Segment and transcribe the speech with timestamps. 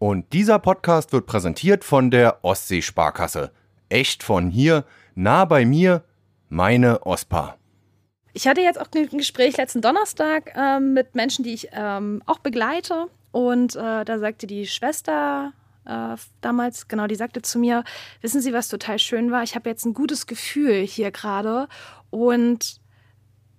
[0.00, 3.52] Und dieser Podcast wird präsentiert von der Ostseesparkasse.
[3.90, 6.04] Echt von hier, nah bei mir,
[6.48, 7.58] meine OSPA.
[8.32, 12.38] Ich hatte jetzt auch ein Gespräch letzten Donnerstag ähm, mit Menschen, die ich ähm, auch
[12.38, 13.08] begleite.
[13.30, 15.52] Und äh, da sagte die Schwester
[15.84, 17.84] äh, damals, genau, die sagte zu mir,
[18.22, 19.42] wissen Sie, was total schön war?
[19.42, 21.68] Ich habe jetzt ein gutes Gefühl hier gerade.
[22.08, 22.80] Und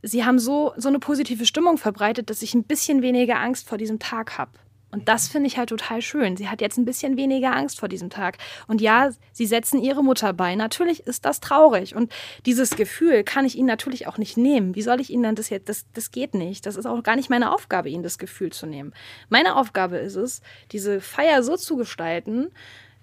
[0.01, 3.77] Sie haben so, so eine positive Stimmung verbreitet, dass ich ein bisschen weniger Angst vor
[3.77, 4.53] diesem Tag habe.
[4.91, 6.37] Und das finde ich halt total schön.
[6.37, 8.37] Sie hat jetzt ein bisschen weniger Angst vor diesem Tag.
[8.68, 10.55] Und ja, sie setzen ihre Mutter bei.
[10.55, 11.95] Natürlich ist das traurig.
[11.95, 12.11] Und
[12.45, 14.75] dieses Gefühl kann ich ihnen natürlich auch nicht nehmen.
[14.75, 15.69] Wie soll ich ihnen dann das jetzt?
[15.69, 16.65] Das, das geht nicht.
[16.65, 18.93] Das ist auch gar nicht meine Aufgabe, ihnen das Gefühl zu nehmen.
[19.29, 20.41] Meine Aufgabe ist es,
[20.71, 22.51] diese Feier so zu gestalten,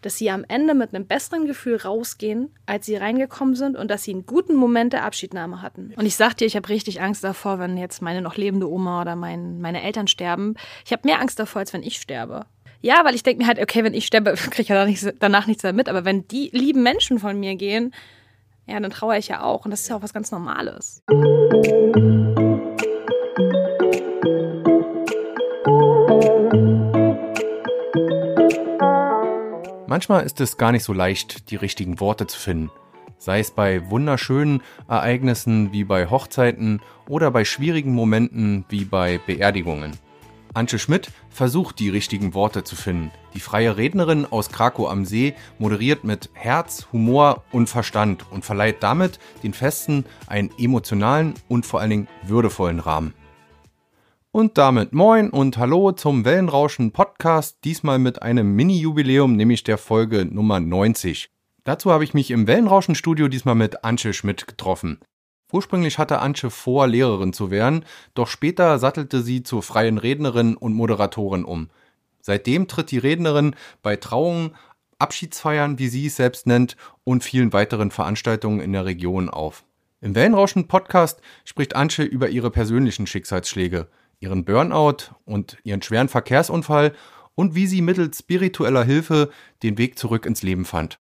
[0.02, 4.04] dass sie am Ende mit einem besseren Gefühl rausgehen, als sie reingekommen sind und dass
[4.04, 5.92] sie einen guten Moment der Abschiednahme hatten.
[5.96, 9.02] Und ich sag dir, ich habe richtig Angst davor, wenn jetzt meine noch lebende Oma
[9.02, 10.54] oder mein, meine Eltern sterben.
[10.84, 12.46] Ich habe mehr Angst davor, als wenn ich sterbe.
[12.80, 15.08] Ja, weil ich denke mir halt, okay, wenn ich sterbe, kriege ich ja danach nichts,
[15.18, 15.88] danach nichts mehr mit.
[15.88, 17.92] Aber wenn die lieben Menschen von mir gehen,
[18.66, 19.64] ja, dann traue ich ja auch.
[19.64, 21.02] Und das ist ja auch was ganz Normales.
[29.88, 32.70] Manchmal ist es gar nicht so leicht, die richtigen Worte zu finden.
[33.16, 39.92] Sei es bei wunderschönen Ereignissen wie bei Hochzeiten oder bei schwierigen Momenten wie bei Beerdigungen.
[40.52, 43.12] Antje Schmidt versucht die richtigen Worte zu finden.
[43.32, 48.82] Die freie Rednerin aus Krakow am See moderiert mit Herz, Humor und Verstand und verleiht
[48.82, 53.14] damit den Festen einen emotionalen und vor allen Dingen würdevollen Rahmen.
[54.30, 60.26] Und damit moin und hallo zum Wellenrauschen Podcast, diesmal mit einem Mini-Jubiläum, nämlich der Folge
[60.26, 61.30] Nummer 90.
[61.64, 65.00] Dazu habe ich mich im Wellenrauschen Studio diesmal mit Antje Schmidt getroffen.
[65.50, 70.74] Ursprünglich hatte Antje vor, Lehrerin zu werden, doch später sattelte sie zur freien Rednerin und
[70.74, 71.70] Moderatorin um.
[72.20, 74.54] Seitdem tritt die Rednerin bei Trauungen,
[74.98, 79.64] Abschiedsfeiern, wie sie es selbst nennt, und vielen weiteren Veranstaltungen in der Region auf.
[80.02, 83.88] Im Wellenrauschen Podcast spricht Antje über ihre persönlichen Schicksalsschläge,
[84.20, 86.94] ihren Burnout und ihren schweren Verkehrsunfall
[87.34, 89.30] und wie sie mittels spiritueller Hilfe
[89.62, 90.98] den Weg zurück ins Leben fand.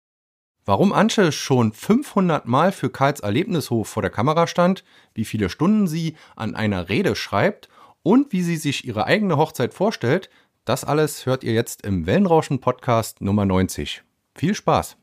[0.65, 4.83] Warum Antje schon 500 Mal für Karls Erlebnishof vor der Kamera stand,
[5.13, 7.69] wie viele Stunden sie an einer Rede schreibt
[8.03, 10.29] und wie sie sich ihre eigene Hochzeit vorstellt,
[10.65, 14.03] das alles hört ihr jetzt im Wellenrauschen Podcast Nummer 90.
[14.35, 14.97] Viel Spaß!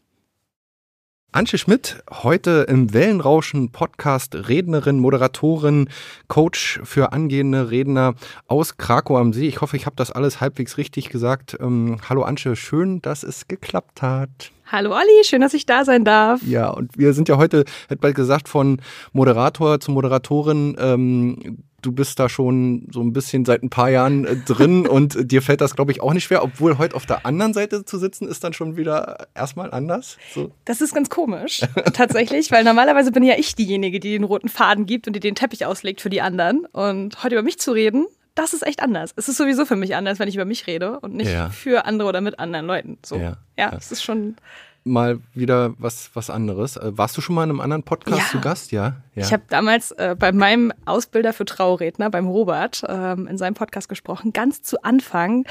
[1.34, 5.88] Antje Schmidt, heute im Wellenrauschen Podcast Rednerin, Moderatorin,
[6.28, 8.14] Coach für angehende Redner
[8.46, 9.48] aus Krakow am See.
[9.48, 11.56] Ich hoffe, ich habe das alles halbwegs richtig gesagt.
[11.58, 14.52] Ähm, hallo Antje, schön, dass es geklappt hat.
[14.70, 16.40] Hallo Olli, schön, dass ich da sein darf.
[16.44, 18.80] Ja, und wir sind ja heute, hätte bald gesagt, von
[19.12, 20.76] Moderator zu Moderatorin.
[20.78, 25.30] Ähm, du bist da schon so ein bisschen seit ein paar Jahren äh, drin und
[25.30, 27.98] dir fällt das, glaube ich, auch nicht schwer, obwohl heute auf der anderen Seite zu
[27.98, 30.16] sitzen ist dann schon wieder erstmal anders.
[30.32, 30.50] So.
[30.64, 31.60] Das ist ganz komisch,
[31.92, 35.34] tatsächlich, weil normalerweise bin ja ich diejenige, die den roten Faden gibt und die den
[35.34, 36.66] Teppich auslegt für die anderen.
[36.66, 39.12] Und heute über mich zu reden, das ist echt anders.
[39.16, 41.50] Es ist sowieso für mich anders, wenn ich über mich rede und nicht ja.
[41.50, 42.98] für andere oder mit anderen Leuten.
[43.04, 43.16] So.
[43.16, 44.36] Ja, ja, es ist schon
[44.84, 46.76] mal wieder was, was anderes.
[46.76, 48.26] Äh, warst du schon mal in einem anderen Podcast ja.
[48.28, 48.72] zu Gast?
[48.72, 48.96] Ja.
[49.14, 49.22] ja.
[49.22, 53.88] Ich habe damals äh, bei meinem Ausbilder für Trauredner, beim Robert, ähm, in seinem Podcast
[53.88, 54.32] gesprochen.
[54.32, 55.46] Ganz zu Anfang,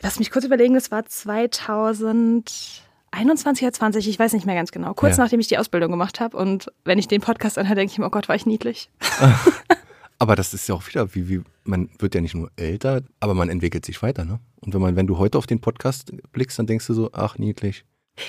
[0.00, 2.82] lass mich kurz überlegen, das war 2000.
[3.14, 4.94] 21 oder 20, ich weiß nicht mehr ganz genau.
[4.94, 5.24] Kurz ja.
[5.24, 6.34] nachdem ich die Ausbildung gemacht habe.
[6.34, 8.88] Und wenn ich den Podcast anhöre, denke ich mir, oh Gott, war ich niedlich.
[10.18, 13.34] aber das ist ja auch wieder, wie, wie, man wird ja nicht nur älter, aber
[13.34, 14.40] man entwickelt sich weiter, ne?
[14.60, 17.36] Und wenn man, wenn du heute auf den Podcast blickst, dann denkst du so, ach,
[17.36, 17.84] niedlich.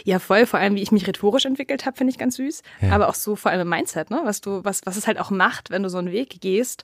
[0.06, 0.46] Ja, voll.
[0.46, 2.62] Vor allem, wie ich mich rhetorisch entwickelt habe, finde ich ganz süß.
[2.82, 2.92] Ja.
[2.92, 4.22] Aber auch so vor allem im Mindset, ne?
[4.24, 6.84] Was du, was, was es halt auch macht, wenn du so einen Weg gehst.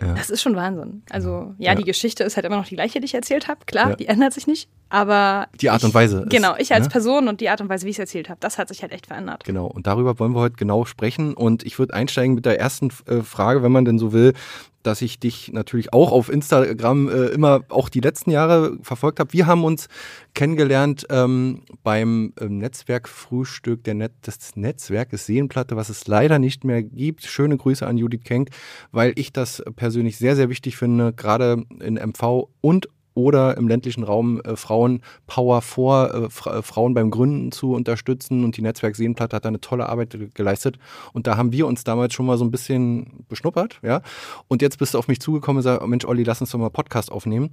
[0.00, 0.14] Ja.
[0.14, 1.02] Das ist schon Wahnsinn.
[1.10, 3.60] Also, ja, ja, die Geschichte ist halt immer noch die gleiche, die ich erzählt habe.
[3.66, 4.68] Klar, die ändert sich nicht.
[4.90, 5.48] Aber.
[5.60, 6.22] Die Art und Weise.
[6.24, 8.40] Ich, genau, ich als Person und die Art und Weise, wie ich es erzählt habe,
[8.40, 9.44] das hat sich halt echt verändert.
[9.44, 9.66] Genau.
[9.66, 11.34] Und darüber wollen wir heute genau sprechen.
[11.34, 14.34] Und ich würde einsteigen mit der ersten äh, Frage, wenn man denn so will
[14.84, 19.32] dass ich dich natürlich auch auf Instagram äh, immer auch die letzten Jahre verfolgt habe.
[19.32, 19.88] Wir haben uns
[20.34, 26.82] kennengelernt ähm, beim ähm, Netzwerkfrühstück der Net des Netzwerkes Seenplatte, was es leider nicht mehr
[26.82, 27.24] gibt.
[27.24, 28.50] Schöne Grüße an Judith Kenk,
[28.92, 34.02] weil ich das persönlich sehr, sehr wichtig finde, gerade in MV und oder im ländlichen
[34.02, 38.44] Raum äh, Frauen Power vor, äh, Fra äh, Frauen beim Gründen zu unterstützen.
[38.44, 40.78] Und die Netzwerk Seenplatte hat da eine tolle Arbeit geleistet.
[41.12, 44.02] Und da haben wir uns damals schon mal so ein bisschen beschnuppert, ja.
[44.48, 46.58] Und jetzt bist du auf mich zugekommen und sagst, oh Mensch, Olli, lass uns doch
[46.58, 47.50] mal Podcast aufnehmen.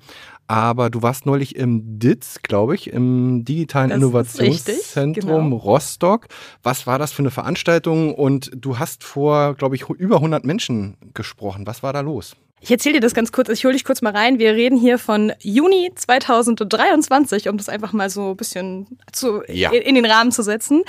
[0.47, 5.55] Aber du warst neulich im DITZ, glaube ich, im Digitalen das Innovationszentrum genau.
[5.57, 6.27] Rostock.
[6.63, 8.15] Was war das für eine Veranstaltung?
[8.15, 11.67] Und du hast vor, glaube ich, über 100 Menschen gesprochen.
[11.67, 12.35] Was war da los?
[12.63, 14.37] Ich erzähle dir das ganz kurz, ich hole dich kurz mal rein.
[14.37, 19.71] Wir reden hier von Juni 2023, um das einfach mal so ein bisschen zu, ja.
[19.71, 20.83] in, den Rahmen zu setzen.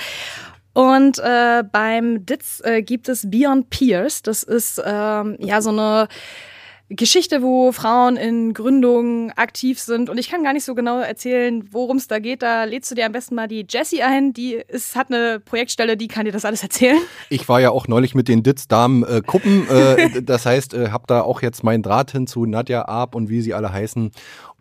[0.73, 4.21] Und äh, beim DITS äh, gibt es Beyond Peers.
[4.21, 6.07] Das ist ähm, ja so eine
[6.89, 10.09] Geschichte, wo Frauen in Gründungen aktiv sind.
[10.09, 12.41] Und ich kann gar nicht so genau erzählen, worum es da geht.
[12.41, 14.33] Da lädst du dir am besten mal die Jessie ein.
[14.33, 16.99] Die ist, hat eine Projektstelle, die kann dir das alles erzählen.
[17.29, 19.67] Ich war ja auch neulich mit den Ditz-Damen äh, Kuppen.
[19.69, 23.29] Äh, das heißt, äh, habe da auch jetzt meinen Draht hin zu Nadja Arp und
[23.29, 24.11] wie sie alle heißen.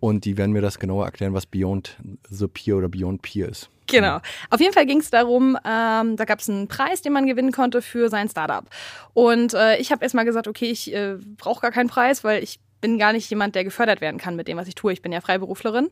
[0.01, 1.99] Und die werden mir das genauer erklären, was Beyond
[2.29, 3.69] the Peer oder Beyond Peer ist.
[3.87, 4.21] Genau.
[4.51, 7.53] Auf jeden Fall ging es darum, ähm, da gab es einen Preis, den man gewinnen
[7.53, 8.65] konnte für sein Startup.
[9.13, 12.61] Und äh, ich habe erstmal gesagt, okay, ich äh, brauche gar keinen Preis, weil ich
[12.83, 14.93] bin gar nicht jemand, der gefördert werden kann mit dem, was ich tue.
[14.93, 15.89] Ich bin ja Freiberuflerin.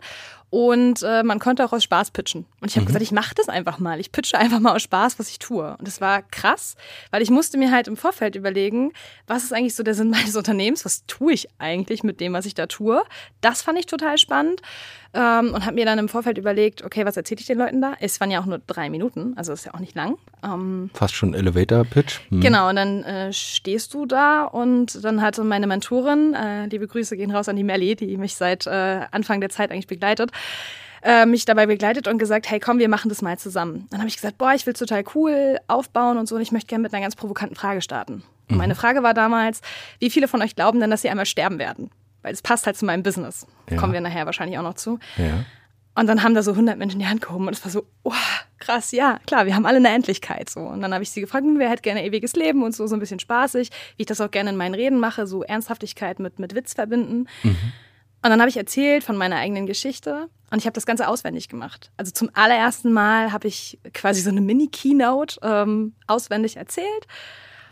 [0.50, 2.44] Und äh, man konnte auch aus Spaß pitchen.
[2.60, 2.88] Und ich habe mhm.
[2.88, 4.00] gesagt, ich mache das einfach mal.
[4.00, 5.76] Ich pitche einfach mal aus Spaß, was ich tue.
[5.78, 6.75] Und das war krass,
[7.12, 8.93] weil ich musste mir halt im Vorfeld überlegen,
[9.28, 10.84] was ist eigentlich so der Sinn meines Unternehmens?
[10.84, 13.02] Was tue ich eigentlich mit dem, was ich da tue?
[13.40, 14.60] Das fand ich total spannend.
[15.12, 17.94] Ähm, und habe mir dann im Vorfeld überlegt, okay, was erzähle ich den Leuten da?
[17.98, 20.16] Es waren ja auch nur drei Minuten, also ist ja auch nicht lang.
[20.44, 22.20] Ähm, Fast schon Elevator-Pitch.
[22.28, 22.40] Hm.
[22.40, 27.16] Genau, und dann äh, stehst du da und dann hatte meine Mentorin, äh, liebe Grüße
[27.16, 30.30] gehen raus an die Melli, die mich seit äh, Anfang der Zeit eigentlich begleitet,
[31.02, 33.88] äh, mich dabei begleitet und gesagt, hey komm, wir machen das mal zusammen.
[33.90, 36.68] Dann habe ich gesagt, boah, ich will total cool aufbauen und so und ich möchte
[36.68, 38.22] gerne mit einer ganz provokanten Frage starten.
[38.48, 38.78] Und meine mhm.
[38.78, 39.60] Frage war damals,
[39.98, 41.90] wie viele von euch glauben denn, dass sie einmal sterben werden?
[42.22, 43.46] Weil es passt halt zu meinem Business.
[43.70, 43.76] Ja.
[43.76, 44.99] Kommen wir nachher wahrscheinlich auch noch zu.
[45.17, 45.44] Ja.
[45.94, 48.12] Und dann haben da so 100 Menschen die Hand gehoben und es war so, oh,
[48.58, 50.61] krass, ja, klar, wir haben alle eine Endlichkeit so.
[50.61, 53.00] Und dann habe ich sie gefragt, wer hätte gerne ewiges Leben und so, so ein
[53.00, 56.55] bisschen spaßig, wie ich das auch gerne in meinen Reden mache, so Ernsthaftigkeit mit, mit
[56.55, 57.26] Witz verbinden.
[57.43, 57.56] Mhm.
[58.22, 61.49] Und dann habe ich erzählt von meiner eigenen Geschichte und ich habe das Ganze auswendig
[61.49, 61.90] gemacht.
[61.96, 67.06] Also zum allerersten Mal habe ich quasi so eine Mini-Keynote ähm, auswendig erzählt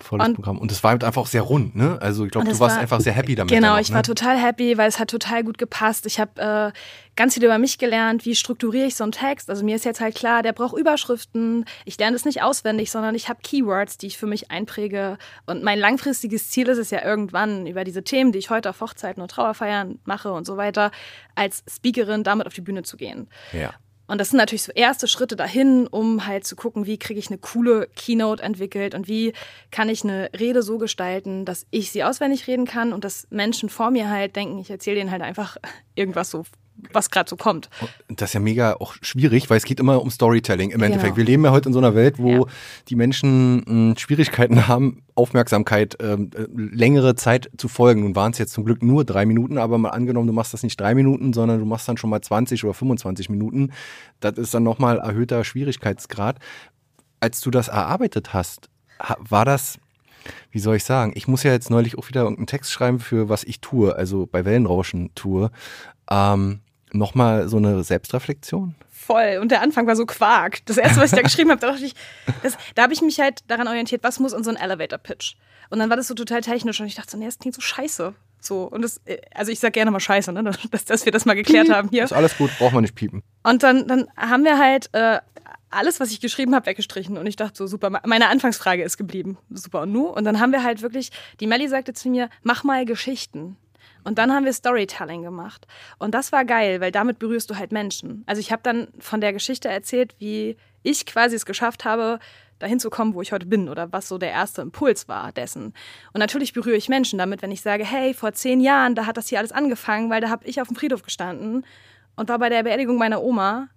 [0.00, 0.58] Volles und, Programm.
[0.58, 1.98] Und es war halt einfach sehr rund, ne?
[2.00, 3.52] Also ich glaube, du warst war, einfach sehr happy damit.
[3.52, 3.96] Genau, auch, ich ne?
[3.96, 6.06] war total happy, weil es hat total gut gepasst.
[6.06, 6.78] Ich habe äh,
[7.16, 9.50] ganz viel über mich gelernt, wie strukturiere ich so einen Text.
[9.50, 11.64] Also mir ist jetzt halt klar, der braucht Überschriften.
[11.84, 15.18] Ich lerne das nicht auswendig, sondern ich habe Keywords, die ich für mich einpräge.
[15.46, 18.80] Und mein langfristiges Ziel ist es ja irgendwann, über diese Themen, die ich heute auf
[18.80, 20.90] Hochzeiten und Trauerfeiern mache und so weiter,
[21.34, 23.28] als Speakerin damit auf die Bühne zu gehen.
[23.52, 23.74] Ja.
[24.08, 27.28] Und das sind natürlich so erste Schritte dahin, um halt zu gucken, wie kriege ich
[27.28, 29.34] eine coole Keynote entwickelt und wie
[29.70, 33.68] kann ich eine Rede so gestalten, dass ich sie auswendig reden kann und dass Menschen
[33.68, 35.58] vor mir halt denken, ich erzähle denen halt einfach
[35.94, 36.44] irgendwas so
[36.92, 37.68] was gerade so kommt.
[38.08, 40.86] Das ist ja mega auch schwierig, weil es geht immer um Storytelling im genau.
[40.86, 41.16] Endeffekt.
[41.16, 42.44] Wir leben ja heute in so einer Welt, wo ja.
[42.88, 48.02] die Menschen mh, hm, Schwierigkeiten haben, Aufmerksamkeit ähm, äh, längere Zeit zu folgen.
[48.02, 50.62] Nun waren es jetzt zum Glück nur drei Minuten, aber mal angenommen, du machst das
[50.62, 53.72] nicht drei Minuten, sondern du machst dann schon mal 20 oder 25 Minuten.
[54.20, 56.38] Das ist dann nochmal erhöhter Schwierigkeitsgrad.
[57.20, 58.68] Als du das erarbeitet hast,
[59.18, 59.78] war das
[60.50, 63.28] wie soll ich sagen, ich muss ja jetzt neulich auch wieder irgendeinen Text schreiben für
[63.28, 65.50] was ich tue, also bei Wellenrauschen tue.
[66.10, 66.60] Ähm,
[66.92, 68.74] nochmal so eine Selbstreflexion?
[68.90, 69.38] Voll.
[69.40, 70.64] Und der Anfang war so Quark.
[70.66, 71.94] Das erste, was ich da geschrieben habe, da dachte ich,
[72.42, 75.34] das, da habe ich mich halt daran orientiert, was muss in so ein Elevator-Pitch?
[75.70, 77.60] Und dann war das so total technisch und ich dachte so, nee, das klingt so
[77.60, 78.14] scheiße.
[78.40, 79.00] So, und das,
[79.34, 80.42] also ich sag gerne mal Scheiße, ne?
[80.70, 82.04] dass, dass wir das mal geklärt haben hier.
[82.04, 83.22] Ist alles gut, braucht man nicht piepen.
[83.42, 85.18] Und dann, dann haben wir halt äh,
[85.70, 87.18] alles, was ich geschrieben habe, weggestrichen.
[87.18, 89.38] Und ich dachte so, super, meine Anfangsfrage ist geblieben.
[89.50, 90.06] Super, und nu?
[90.08, 93.56] Und dann haben wir halt wirklich, die Melli sagte zu mir, mach mal Geschichten.
[94.04, 95.66] Und dann haben wir Storytelling gemacht.
[95.98, 98.24] Und das war geil, weil damit berührst du halt Menschen.
[98.26, 102.18] Also ich habe dann von der Geschichte erzählt, wie ich quasi es geschafft habe,
[102.58, 105.74] dahin zu kommen, wo ich heute bin oder was so der erste Impuls war dessen.
[106.12, 109.16] Und natürlich berühre ich Menschen damit, wenn ich sage, hey, vor zehn Jahren, da hat
[109.16, 111.64] das hier alles angefangen, weil da habe ich auf dem Friedhof gestanden
[112.16, 113.68] und war bei der Beerdigung meiner Oma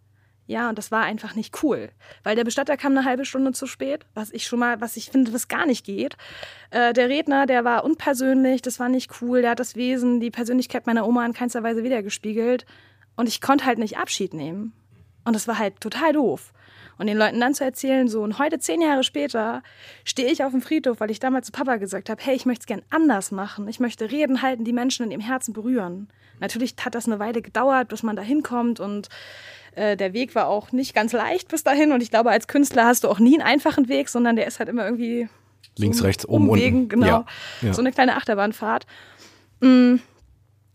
[0.52, 1.90] ja, und das war einfach nicht cool,
[2.24, 5.10] weil der Bestatter kam eine halbe Stunde zu spät, was ich schon mal, was ich
[5.10, 6.18] finde, was gar nicht geht.
[6.70, 10.30] Äh, der Redner, der war unpersönlich, das war nicht cool, der hat das Wesen, die
[10.30, 12.66] Persönlichkeit meiner Oma in keinster Weise wiedergespiegelt
[13.16, 14.74] und ich konnte halt nicht Abschied nehmen.
[15.24, 16.52] Und das war halt total doof.
[16.98, 19.64] Und den Leuten dann zu erzählen, so, und heute, zehn Jahre später,
[20.04, 22.64] stehe ich auf dem Friedhof, weil ich damals zu Papa gesagt habe, hey, ich möchte
[22.64, 23.68] es gern anders machen.
[23.68, 26.10] Ich möchte Reden halten, die Menschen in ihrem Herzen berühren.
[26.40, 29.10] Natürlich hat das eine Weile gedauert, bis man da hinkommt und
[29.72, 31.92] äh, der Weg war auch nicht ganz leicht bis dahin.
[31.92, 34.60] Und ich glaube, als Künstler hast du auch nie einen einfachen Weg, sondern der ist
[34.60, 35.30] halt immer irgendwie
[35.78, 36.90] links, so rechts, oben, Umwegen, unten.
[36.90, 37.06] Genau.
[37.08, 37.26] Ja,
[37.62, 37.74] ja.
[37.74, 38.86] So eine kleine Achterbahnfahrt.
[39.62, 39.96] Mm.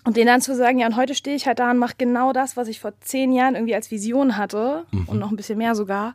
[0.04, 2.32] Und denen dann zu sagen, ja, und heute stehe ich halt da und mache genau
[2.32, 5.06] das, was ich vor zehn Jahren irgendwie als Vision hatte mhm.
[5.08, 6.14] und noch ein bisschen mehr sogar.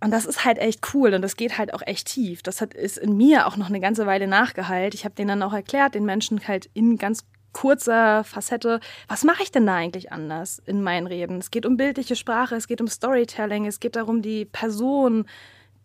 [0.00, 2.42] Und das ist halt echt cool und das geht halt auch echt tief.
[2.42, 4.92] Das hat, ist in mir auch noch eine ganze Weile nachgeheilt.
[4.92, 7.24] Ich habe denen dann auch erklärt, den Menschen halt in ganz
[7.56, 11.38] kurzer Facette, was mache ich denn da eigentlich anders in meinen Reden?
[11.38, 15.24] Es geht um bildliche Sprache, es geht um Storytelling, es geht darum, die Person,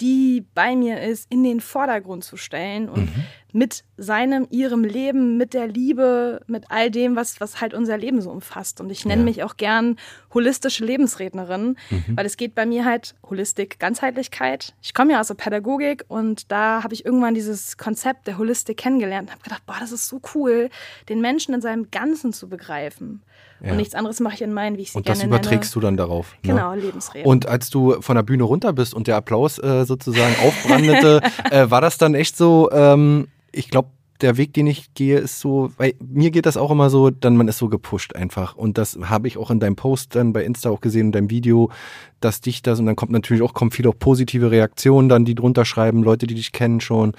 [0.02, 3.24] die bei mir ist, in den Vordergrund zu stellen und mhm.
[3.54, 8.22] mit seinem, ihrem Leben, mit der Liebe, mit all dem, was, was halt unser Leben
[8.22, 8.82] so umfasst.
[8.82, 9.26] Und ich nenne ja.
[9.26, 9.98] mich auch gern
[10.34, 12.18] holistische Lebensrednerin, mhm.
[12.18, 14.74] weil es geht bei mir halt Holistik, Ganzheitlichkeit.
[14.82, 18.78] Ich komme ja aus der Pädagogik und da habe ich irgendwann dieses Konzept der Holistik
[18.78, 20.70] kennengelernt und habe gedacht, boah, das ist so cool,
[21.10, 23.22] den Menschen in seinem Ganzen zu begreifen.
[23.64, 23.72] Ja.
[23.72, 25.76] Und nichts anderes mache ich in meinen, wie ich sie und gerne Und das überträgst
[25.76, 25.82] nenne.
[25.82, 26.34] du dann darauf.
[26.44, 26.54] Ne?
[26.54, 27.28] Genau, Lebensreden.
[27.28, 31.70] Und als du von der Bühne runter bist und der Applaus äh, sozusagen aufbrandete, äh,
[31.70, 33.90] war das dann echt so, ähm, ich glaube,
[34.22, 37.36] der Weg, den ich gehe, ist so, weil mir geht das auch immer so, dann
[37.36, 38.56] man ist so gepusht einfach.
[38.56, 41.30] Und das habe ich auch in deinem Post dann bei Insta auch gesehen, in deinem
[41.30, 41.72] Video,
[42.20, 45.36] dass dich das, und dann kommt natürlich auch, kommen viele auch positive Reaktionen dann, die
[45.36, 47.14] drunter schreiben, Leute, die dich kennen schon.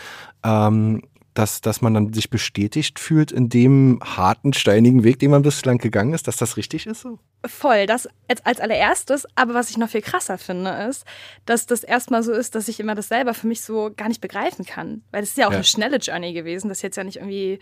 [0.45, 1.03] Ähm,
[1.35, 5.79] dass, dass man dann sich bestätigt fühlt in dem harten, steinigen Weg, den man bislang
[5.79, 7.01] gegangen ist, dass das richtig ist?
[7.01, 7.19] So?
[7.47, 9.27] Voll, das als, als allererstes.
[9.35, 11.05] Aber was ich noch viel krasser finde, ist,
[11.47, 14.21] dass das erstmal so ist, dass ich immer das selber für mich so gar nicht
[14.21, 15.03] begreifen kann.
[15.11, 15.57] Weil es ist ja auch ja.
[15.57, 16.69] eine schnelle Journey gewesen.
[16.69, 17.59] Das ist jetzt ja nicht irgendwie.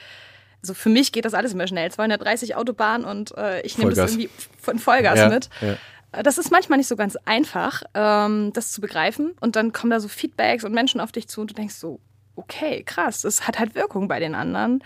[0.63, 1.91] Also für mich geht das alles immer schnell.
[1.91, 4.29] 230 Autobahn und äh, ich nehme das irgendwie
[4.61, 5.49] von Vollgas ja, mit.
[5.63, 6.23] Ja.
[6.23, 9.33] Das ist manchmal nicht so ganz einfach, ähm, das zu begreifen.
[9.41, 12.01] Und dann kommen da so Feedbacks und Menschen auf dich zu und du denkst so,
[12.41, 14.83] okay, krass, es hat halt Wirkung bei den anderen.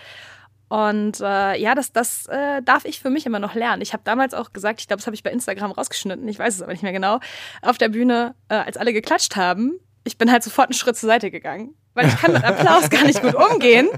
[0.68, 3.82] Und äh, ja, das, das äh, darf ich für mich immer noch lernen.
[3.82, 6.54] Ich habe damals auch gesagt, ich glaube, das habe ich bei Instagram rausgeschnitten, ich weiß
[6.54, 7.20] es aber nicht mehr genau,
[7.62, 11.08] auf der Bühne, äh, als alle geklatscht haben, ich bin halt sofort einen Schritt zur
[11.08, 13.88] Seite gegangen weil ich kann mit Applaus gar nicht gut umgehen.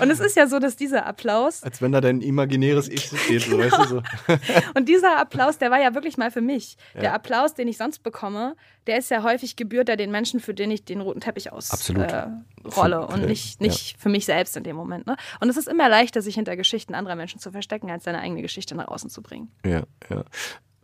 [0.00, 1.62] Und es ist ja so, dass dieser Applaus.
[1.62, 4.02] Als wenn da dein imaginäres Ich steht, so, weißt du so.
[4.74, 6.76] Und dieser Applaus, der war ja wirklich mal für mich.
[6.94, 7.00] Ja.
[7.00, 10.54] Der Applaus, den ich sonst bekomme, der ist ja häufig gebührt er den Menschen, für
[10.54, 13.98] den ich den roten Teppich ausrolle äh, und nicht, nicht ja.
[13.98, 15.06] für mich selbst in dem Moment.
[15.06, 15.16] Ne?
[15.40, 18.42] Und es ist immer leichter, sich hinter Geschichten anderer Menschen zu verstecken, als seine eigene
[18.42, 19.50] Geschichte nach außen zu bringen.
[19.64, 20.24] Ja, ja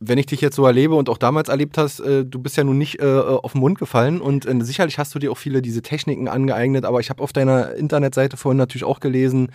[0.04, 2.64] wenn ich dich jetzt so erlebe und auch damals erlebt hast, äh, du bist ja
[2.64, 5.62] nun nicht äh, auf den Mund gefallen und äh, sicherlich hast du dir auch viele
[5.62, 9.52] diese Techniken angeeignet, aber ich habe auf deiner Internetseite vorhin natürlich auch gelesen,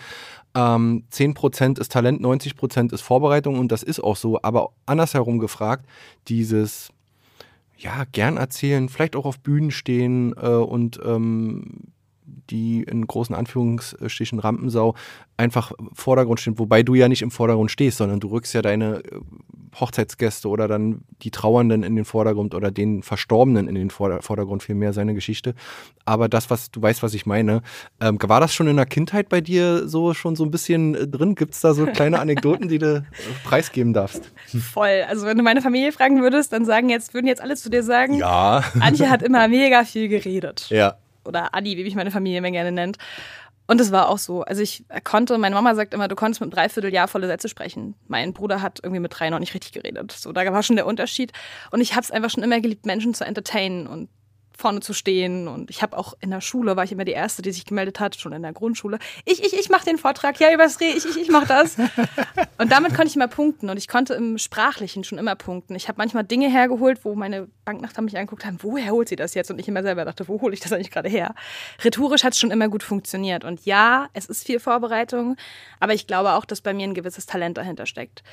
[0.56, 5.86] ähm, 10% ist Talent, 90% ist Vorbereitung und das ist auch so, aber andersherum gefragt,
[6.30, 6.90] dieses
[7.78, 11.92] ja, gern erzählen, vielleicht auch auf Bühnen stehen äh, und ähm,
[12.28, 14.96] die in großen Anführungsstrichen Rampensau
[15.38, 18.62] einfach im Vordergrund stehen, wobei du ja nicht im Vordergrund stehst, sondern du rückst ja
[18.62, 19.20] deine äh,
[19.80, 24.94] Hochzeitsgäste oder dann die Trauernden in den Vordergrund oder den Verstorbenen in den Vordergrund, vielmehr
[24.94, 25.54] seine Geschichte.
[26.06, 27.62] Aber das, was du weißt, was ich meine,
[28.02, 31.08] ähm, war das schon in der Kindheit bei dir so schon so ein bisschen äh,
[31.08, 31.36] drin?
[31.36, 33.02] Gibt es da so kleine Anekdoten, die du äh,
[33.44, 34.32] preisgeben darfst?
[34.48, 35.04] Voll.
[35.08, 37.84] Also wenn du meine Familie fragen würdest, dann sagen jetzt, würden jetzt alle zu dir
[37.84, 38.64] sagen, ja.
[38.80, 40.68] Antje hat immer mega viel geredet.
[40.70, 40.96] Ja.
[41.28, 42.98] Oder Adi, wie mich meine Familie immer gerne nennt.
[43.68, 44.44] Und es war auch so.
[44.44, 47.96] Also ich konnte, meine Mama sagt immer, du konntest mit einem Dreivierteljahr volle Sätze sprechen.
[48.08, 50.14] Mein Bruder hat irgendwie mit drei noch nicht richtig geredet.
[50.14, 51.34] So, da war schon der Unterschied.
[51.70, 54.10] Und ich habe es einfach schon immer geliebt, Menschen zu entertainen und
[54.58, 55.48] vorne zu stehen.
[55.48, 58.00] Und ich habe auch in der Schule, war ich immer die Erste, die sich gemeldet
[58.00, 59.00] hat, schon in der Grundschule.
[59.26, 61.78] Ich, ich, ich mache den Vortrag, ja, übers Reh, ich, ich, ich mache das.
[62.58, 63.70] Und damit konnte ich immer punkten.
[63.70, 65.76] Und ich konnte im Sprachlichen schon immer punkten.
[65.76, 69.34] Ich habe manchmal Dinge hergeholt, wo meine Banknacht mich angeguckt haben, woher holt sie das
[69.34, 69.52] jetzt?
[69.52, 71.36] Und ich immer selber dachte, wo hole ich das eigentlich gerade her?
[71.84, 73.44] Rhetorisch hat es schon immer gut funktioniert.
[73.44, 75.36] Und ja, es ist viel Vorbereitung,
[75.80, 78.24] aber ich glaube auch, dass bei mir ein gewisses Talent dahinter steckt.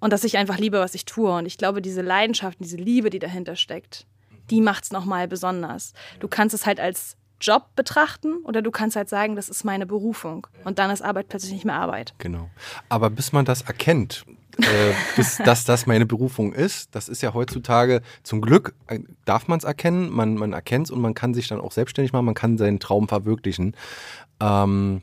[0.00, 1.32] Und dass ich einfach liebe, was ich tue.
[1.32, 4.06] Und ich glaube, diese Leidenschaft, diese Liebe, die dahinter steckt,
[4.50, 5.92] die macht es nochmal besonders.
[6.20, 9.86] Du kannst es halt als Job betrachten oder du kannst halt sagen, das ist meine
[9.86, 10.46] Berufung.
[10.64, 12.14] Und dann ist Arbeit plötzlich nicht mehr Arbeit.
[12.18, 12.48] Genau.
[12.88, 14.24] Aber bis man das erkennt,
[14.58, 19.48] äh, bis dass das meine Berufung ist, das ist ja heutzutage zum Glück, äh, darf
[19.48, 22.24] man es erkennen, man, man erkennt es und man kann sich dann auch selbstständig machen,
[22.24, 23.76] man kann seinen Traum verwirklichen.
[24.40, 25.02] Ähm,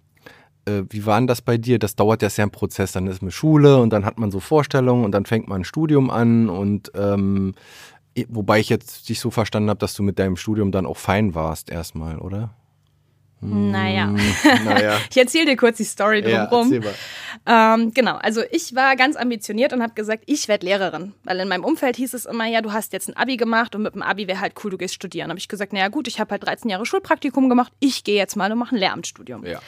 [0.65, 1.79] äh, wie war denn das bei dir?
[1.79, 2.91] Das dauert ja sehr ein Prozess.
[2.91, 5.65] Dann ist man Schule und dann hat man so Vorstellungen und dann fängt man ein
[5.65, 7.53] Studium an und ähm,
[8.27, 11.33] Wobei ich jetzt dich so verstanden habe, dass du mit deinem Studium dann auch fein
[11.33, 12.53] warst erstmal, oder?
[13.41, 14.07] Naja.
[14.07, 14.97] Hm, naja.
[15.09, 16.71] ich erzähle dir kurz die Story drumherum.
[16.71, 21.13] Ja, ähm, genau, also ich war ganz ambitioniert und habe gesagt, ich werde Lehrerin.
[21.23, 23.81] Weil in meinem Umfeld hieß es immer, ja, du hast jetzt ein Abi gemacht und
[23.81, 25.29] mit dem Abi wäre halt cool, du gehst studieren.
[25.29, 28.35] habe ich gesagt, naja gut, ich habe halt 13 Jahre Schulpraktikum gemacht, ich gehe jetzt
[28.35, 29.45] mal und mache ein Lehramtsstudium.
[29.45, 29.59] Ja.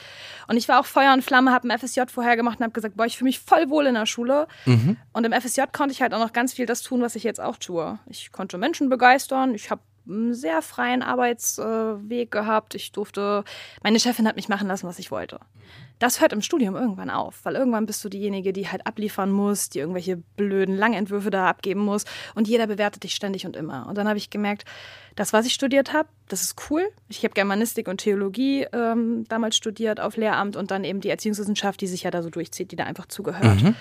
[0.48, 2.96] Und ich war auch Feuer und Flamme, habe ein FSJ vorher gemacht und habe gesagt,
[2.96, 4.48] boah, ich fühle mich voll wohl in der Schule.
[4.66, 4.98] Mhm.
[5.14, 7.40] Und im FSJ konnte ich halt auch noch ganz viel das tun, was ich jetzt
[7.40, 7.98] auch tue.
[8.08, 12.76] Ich konnte Menschen begeistern, ich habe einen sehr freien Arbeitsweg gehabt.
[12.76, 13.44] Ich durfte,
[13.84, 15.40] meine Chefin hat mich machen lassen, was ich wollte.
[16.00, 19.70] Das hört im Studium irgendwann auf, weil irgendwann bist du diejenige, die halt abliefern muss,
[19.70, 22.04] die irgendwelche blöden Langentwürfe da abgeben muss
[22.36, 23.88] und jeder bewertet dich ständig und immer.
[23.88, 24.66] Und dann habe ich gemerkt,
[25.16, 26.90] das, was ich studiert habe, das ist cool.
[27.08, 31.80] Ich habe Germanistik und Theologie ähm, damals studiert auf Lehramt und dann eben die Erziehungswissenschaft,
[31.80, 33.62] die sich ja da so durchzieht, die da einfach zugehört.
[33.62, 33.76] Mhm.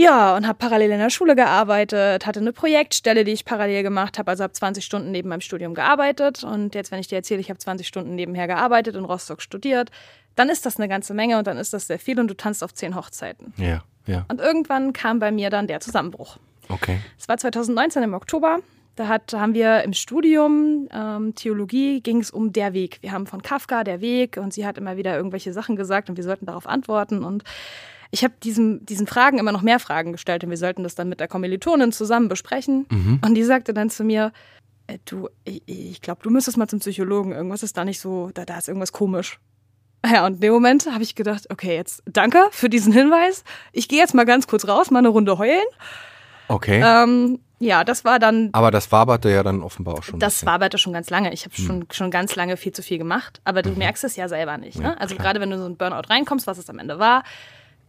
[0.00, 4.18] Ja, und habe parallel in der Schule gearbeitet, hatte eine Projektstelle, die ich parallel gemacht
[4.18, 6.42] habe, also habe 20 Stunden neben meinem Studium gearbeitet.
[6.42, 9.90] Und jetzt, wenn ich dir erzähle, ich habe 20 Stunden nebenher gearbeitet, in Rostock studiert,
[10.36, 12.64] dann ist das eine ganze Menge und dann ist das sehr viel und du tanzt
[12.64, 13.52] auf zehn Hochzeiten.
[13.58, 14.24] Ja, ja.
[14.28, 16.38] Und irgendwann kam bei mir dann der Zusammenbruch.
[16.70, 16.98] Okay.
[17.18, 18.60] Es war 2019 im Oktober.
[18.96, 23.00] Da hat, haben wir im Studium ähm, Theologie ging es um der Weg.
[23.02, 26.16] Wir haben von Kafka der Weg und sie hat immer wieder irgendwelche Sachen gesagt und
[26.16, 27.22] wir sollten darauf antworten.
[27.22, 27.44] Und
[28.10, 31.08] ich habe diesen, diesen Fragen immer noch mehr Fragen gestellt und wir sollten das dann
[31.08, 32.86] mit der Kommilitonin zusammen besprechen.
[32.90, 33.20] Mhm.
[33.24, 34.32] Und die sagte dann zu mir,
[34.88, 37.32] äh, du, ich, ich glaube, du müsstest mal zum Psychologen.
[37.32, 39.38] Irgendwas ist da nicht so, da, da ist irgendwas komisch.
[40.04, 43.44] Ja, und in dem Moment habe ich gedacht, okay, jetzt danke für diesen Hinweis.
[43.72, 45.66] Ich gehe jetzt mal ganz kurz raus, mal eine Runde heulen.
[46.48, 46.82] Okay.
[46.84, 50.18] Ähm, ja, das war dann Aber das waberte ja dann offenbar auch schon.
[50.18, 51.32] das waberte schon ganz lange.
[51.34, 54.28] Ich habe schon, schon ganz lange viel zu viel gemacht, aber du merkst es ja
[54.28, 54.78] selber nicht.
[54.78, 54.84] Ne?
[54.84, 55.26] Ja, also klar.
[55.26, 57.22] gerade wenn du so ein Burnout reinkommst, was es am Ende war,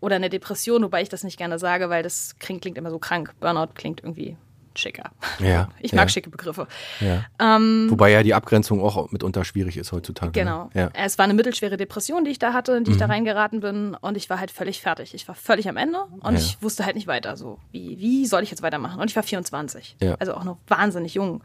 [0.02, 3.34] oder eine Depression, wobei ich das nicht gerne sage, weil das klingt, immer so krank.
[3.40, 4.36] Burnout klingt irgendwie
[4.76, 5.12] schicker.
[5.40, 5.98] Ja, Ich ja.
[5.98, 6.66] mag schicke Begriffe.
[7.02, 7.26] Ja.
[7.40, 10.32] Ähm, Wobei ja die Abgrenzung auch mitunter schwierig ist heutzutage.
[10.32, 10.66] Genau.
[10.74, 10.82] Ne?
[10.82, 10.90] Ja.
[10.94, 13.12] Es war eine mittelschwere Depression, die ich da hatte, in die ich da Mhm.
[13.12, 13.96] reingeraten bin.
[13.96, 15.14] Und ich war halt völlig fertig.
[15.14, 16.40] Ich war völlig am Ende und Ja.
[16.40, 17.36] ich wusste halt nicht weiter.
[17.36, 19.02] So, wie, wie soll ich jetzt weitermachen?
[19.02, 19.98] Und ich war 24.
[20.02, 20.12] Ja.
[20.12, 20.16] Mhm.
[20.20, 21.44] Also auch noch wahnsinnig jung.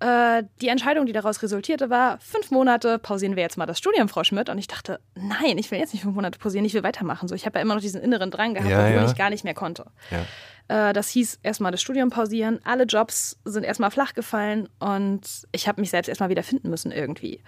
[0.00, 4.08] Äh, die Entscheidung, die daraus resultierte, war, fünf Monate pausieren wir jetzt mal das Studium,
[4.08, 4.48] Frau Schmidt.
[4.48, 7.28] Und ich dachte, nein, ich will jetzt nicht fünf Monate pausieren, ich will weitermachen.
[7.28, 9.04] So, ich habe ja immer noch diesen inneren Drang gehabt, Ja, obwohl ja.
[9.06, 9.84] ich gar nicht mehr konnte.
[10.10, 10.88] Ja.
[10.88, 12.60] Äh, das hieß erstmal das Studium pausieren.
[12.64, 15.20] Alle Jobs sind erstmal flach gefallen und
[15.52, 17.42] ich habe mich selbst erstmal wieder finden müssen irgendwie.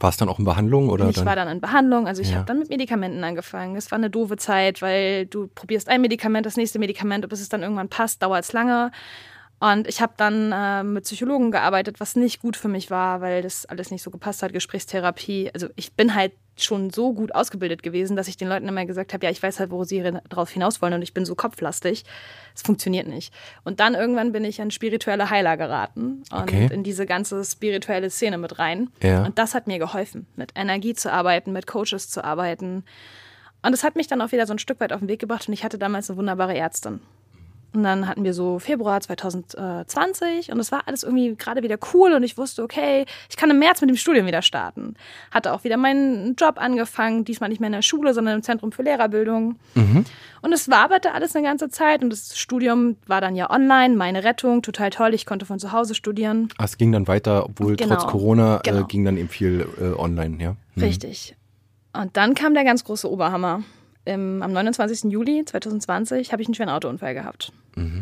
[0.00, 1.26] War es dann auch in Behandlung oder Ich dann?
[1.26, 2.36] war dann in Behandlung, also ich Ja.
[2.36, 3.76] habe dann mit Medikamenten angefangen.
[3.76, 7.48] Es war eine doofe Zeit, weil du probierst ein Medikament, das nächste Medikament, bis es
[7.50, 8.90] dann irgendwann passt, dauert es lange.
[9.72, 13.40] Und ich habe dann äh, mit Psychologen gearbeitet, was nicht gut für mich war, weil
[13.40, 15.50] das alles nicht so gepasst hat, Gesprächstherapie.
[15.54, 19.14] Also ich bin halt schon so gut ausgebildet gewesen, dass ich den Leuten immer gesagt
[19.14, 22.04] habe, ja, ich weiß halt, wo sie darauf hinaus wollen und ich bin so kopflastig.
[22.54, 23.32] Es funktioniert nicht.
[23.64, 26.68] Und dann irgendwann bin ich an spirituelle Heiler geraten und Okay.
[26.70, 28.90] in diese ganze spirituelle Szene mit rein.
[29.02, 29.24] Ja.
[29.24, 32.84] Und das hat mir geholfen, mit Energie zu arbeiten, mit Coaches zu arbeiten.
[33.62, 35.48] Und es hat mich dann auch wieder so ein Stück weit auf den Weg gebracht
[35.48, 37.00] und ich hatte damals eine wunderbare Ärztin.
[37.74, 42.12] Und dann hatten wir so Februar 2020 und es war alles irgendwie gerade wieder cool
[42.12, 44.94] und ich wusste, okay, ich kann im März mit dem Studium wieder starten.
[45.30, 48.72] Hatte auch wieder meinen Job angefangen, diesmal nicht mehr in der Schule, sondern im Zentrum
[48.72, 49.56] für Lehrerbildung.
[50.42, 54.24] Und es waberte alles eine ganze Zeit und das Studium war dann ja online, meine
[54.24, 55.14] Rettung, total toll.
[55.14, 56.48] Ich konnte von zu Hause studieren.
[56.58, 57.94] Ah, es ging dann weiter, obwohl Genau.
[57.96, 58.84] trotz Corona äh, Genau.
[58.86, 60.56] ging dann eben viel äh, online, ja.
[60.74, 60.82] Mhm.
[60.82, 61.34] Richtig.
[61.92, 63.62] Und dann kam der ganz große Oberhammer.
[64.06, 65.10] Im, am 29.
[65.10, 67.52] Juli 2020 habe ich einen schweren Autounfall gehabt.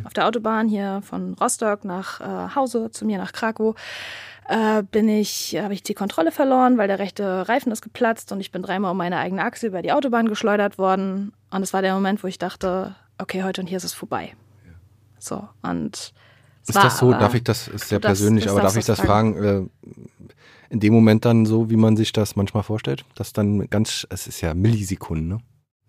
[0.05, 3.75] Auf der Autobahn hier von Rostock nach äh, Hause zu mir nach Krakow
[4.49, 8.41] äh, bin ich, habe ich die Kontrolle verloren, weil der rechte Reifen ist geplatzt und
[8.41, 11.33] ich bin dreimal um meine eigene Achse über die Autobahn geschleudert worden.
[11.51, 14.35] Und es war der Moment, wo ich dachte, okay, heute und hier ist es vorbei.
[15.19, 16.13] So, und
[16.67, 17.13] Ist das so?
[17.13, 19.37] Darf ich das, ist sehr darfst- persönlich, das aber darf ich das fragen?
[19.43, 19.63] Äh,
[20.71, 23.05] in dem Moment dann so, wie man sich das manchmal vorstellt?
[23.15, 25.39] Das dann ganz, es ist ja Millisekunden, ne?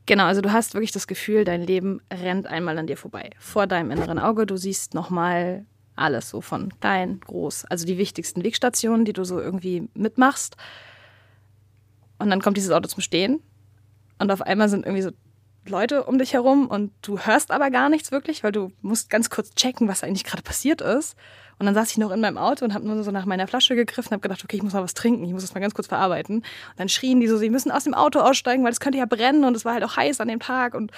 [0.06, 3.30] Genau, also du hast wirklich das Gefühl, dein Leben rennt einmal an dir vorbei.
[3.40, 7.66] Vor deinem inneren Auge, du siehst nochmal alles so von klein, groß.
[7.66, 10.58] Also die wichtigsten Wegstationen, die du so irgendwie mitmachst.
[12.20, 13.42] Und dann kommt dieses Auto zum Stehen.
[14.20, 15.12] Und auf einmal sind irgendwie so
[15.66, 19.30] Leute um dich herum und du hörst aber gar nichts wirklich, weil du musst ganz
[19.30, 21.16] kurz checken, was eigentlich gerade passiert ist.
[21.60, 23.76] Und dann saß ich noch in meinem Auto und habe nur so nach meiner Flasche
[23.76, 25.74] gegriffen und habe gedacht, okay, ich muss mal was trinken, ich muss das mal ganz
[25.74, 26.38] kurz verarbeiten.
[26.38, 26.46] Und
[26.78, 29.44] dann schrien die so, sie müssen aus dem Auto aussteigen, weil es könnte ja brennen
[29.44, 30.92] und es war halt auch heiß an dem Tag und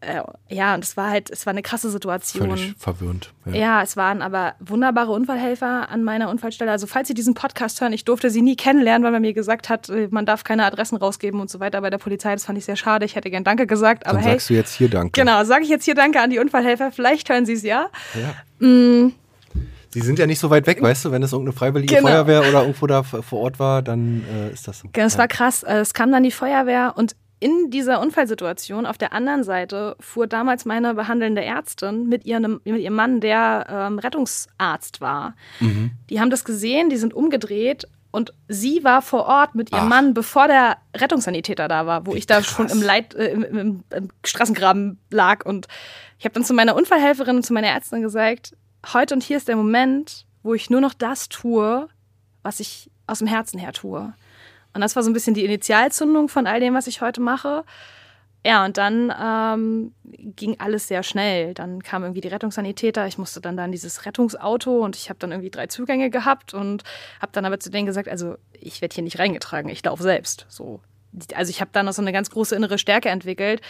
[0.00, 2.48] äh, ja, und es war halt, es war eine krasse Situation.
[2.48, 3.32] Völlig verwirrend.
[3.46, 3.54] Ja.
[3.54, 6.70] Ja, es waren aber wunderbare Unfallhelfer an meiner Unfallstelle.
[6.70, 9.68] Also falls Sie diesen Podcast hören, ich durfte sie nie kennenlernen, weil man mir gesagt
[9.68, 12.32] hat, äh, man darf keine Adressen rausgeben und so weiter bei der Polizei.
[12.32, 13.06] Das fand ich sehr schade.
[13.06, 15.20] Ich hätte gern Danke gesagt, aber Dann hey, sagst du jetzt hier Danke.
[15.20, 16.92] genau, sage ich jetzt hier Danke an die Unfallhelfer.
[16.92, 17.88] Vielleicht hören Sie es ja.
[18.14, 19.10] Ja.
[19.90, 22.08] Sie sind ja nicht so weit weg, weißt du, wenn es irgendeine freiwillige Genau.
[22.08, 24.88] Feuerwehr oder irgendwo da vor Ort war, dann äh, ist das so.
[24.92, 25.18] Genau, Es ja.
[25.20, 25.62] war krass.
[25.62, 30.26] Äh, Es kam dann die Feuerwehr und in dieser Unfallsituation auf der anderen Seite fuhr
[30.26, 35.34] damals meine behandelnde Ärztin mit ihrem, mit ihrem Mann, der ähm, Rettungsarzt war.
[35.60, 35.92] Mhm.
[36.10, 39.88] Die haben das gesehen, die sind umgedreht und sie war vor Ort mit ihrem Ach.
[39.88, 42.46] Mann, bevor der Rettungssanitäter da war, wo Wie ich da krass.
[42.48, 45.44] schon im, Leit, äh, im, im, im Straßengraben lag.
[45.46, 45.68] Und
[46.18, 49.48] ich habe dann zu meiner Unfallhelferin und zu meiner Ärztin gesagt, heute und hier ist
[49.48, 51.88] der Moment, wo ich nur noch das tue,
[52.42, 54.12] was ich aus dem Herzen her tue.
[54.74, 57.64] Und das war so ein bisschen die Initialzündung von all dem, was ich heute mache.
[58.46, 59.92] Ja, und dann ähm,
[60.36, 61.54] ging alles sehr schnell.
[61.54, 63.06] Dann kam irgendwie die Rettungssanitäter.
[63.06, 66.54] Ich musste dann da in dieses Rettungsauto und ich habe dann irgendwie drei Zugänge gehabt
[66.54, 66.84] und
[67.20, 70.46] habe dann aber zu denen gesagt, also ich werde hier nicht reingetragen, ich laufe selbst.
[70.48, 70.80] So.
[71.34, 73.60] Also ich habe dann noch so eine ganz große innere Stärke entwickelt.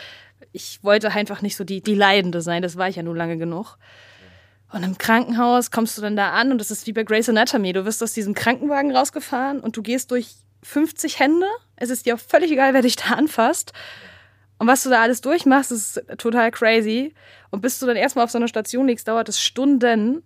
[0.53, 3.38] ich wollte einfach nicht so die, die Leidende sein, das war ich ja nun lange
[3.38, 3.79] genug.
[4.71, 7.73] Und im Krankenhaus kommst du dann da an und das ist wie bei Grey's Anatomy.
[7.73, 11.47] Du wirst aus diesem Krankenwagen rausgefahren und du gehst durch 50 Hände.
[11.77, 13.73] Es ist dir auch völlig egal, wer dich da anfasst.
[14.59, 17.15] Und was du da alles durchmachst, ist total crazy.
[17.51, 20.23] Und bis du dann erstmal auf so einer Station liegst, dauert es Stunden.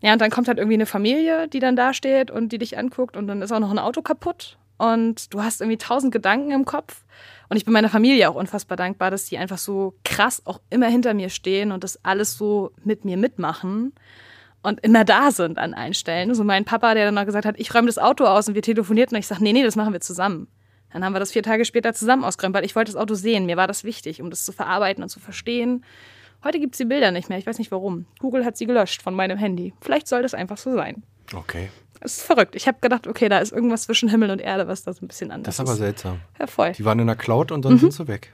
[0.00, 2.78] Ja, und dann kommt halt irgendwie eine Familie, die dann da steht und die dich
[2.78, 6.52] anguckt und dann ist auch noch ein Auto kaputt und du hast irgendwie tausend Gedanken
[6.52, 7.04] im Kopf.
[7.50, 10.86] Und ich bin meiner Familie auch unfassbar dankbar, dass die einfach so krass auch immer
[10.86, 13.92] hinter mir stehen und das alles so mit mir mitmachen
[14.62, 16.32] und immer da sind an allen Stellen.
[16.32, 18.62] So mein Papa, der dann noch gesagt hat, ich räume das Auto aus und wir
[18.62, 20.46] telefonierten und ich sage, nee, nee, das machen wir zusammen.
[20.92, 23.46] Dann haben wir das vier Tage später zusammen ausgeräumt, weil ich wollte das Auto sehen.
[23.46, 25.84] Mir war das wichtig, um das zu verarbeiten und zu verstehen.
[26.44, 27.38] Heute gibt es die Bilder nicht mehr.
[27.38, 28.06] Ich weiß nicht warum.
[28.20, 29.74] Google hat sie gelöscht von meinem Handy.
[29.80, 31.02] Vielleicht soll das einfach so sein.
[31.34, 31.70] Okay.
[32.00, 32.56] Das ist verrückt.
[32.56, 35.08] Ich habe gedacht, okay, da ist irgendwas zwischen Himmel und Erde, was da so ein
[35.08, 35.58] bisschen anders ist.
[35.58, 36.20] Das ist aber seltsam.
[36.38, 36.72] Ja, voll.
[36.72, 37.78] Die waren in der Cloud und dann mhm.
[37.78, 38.32] sind sie weg.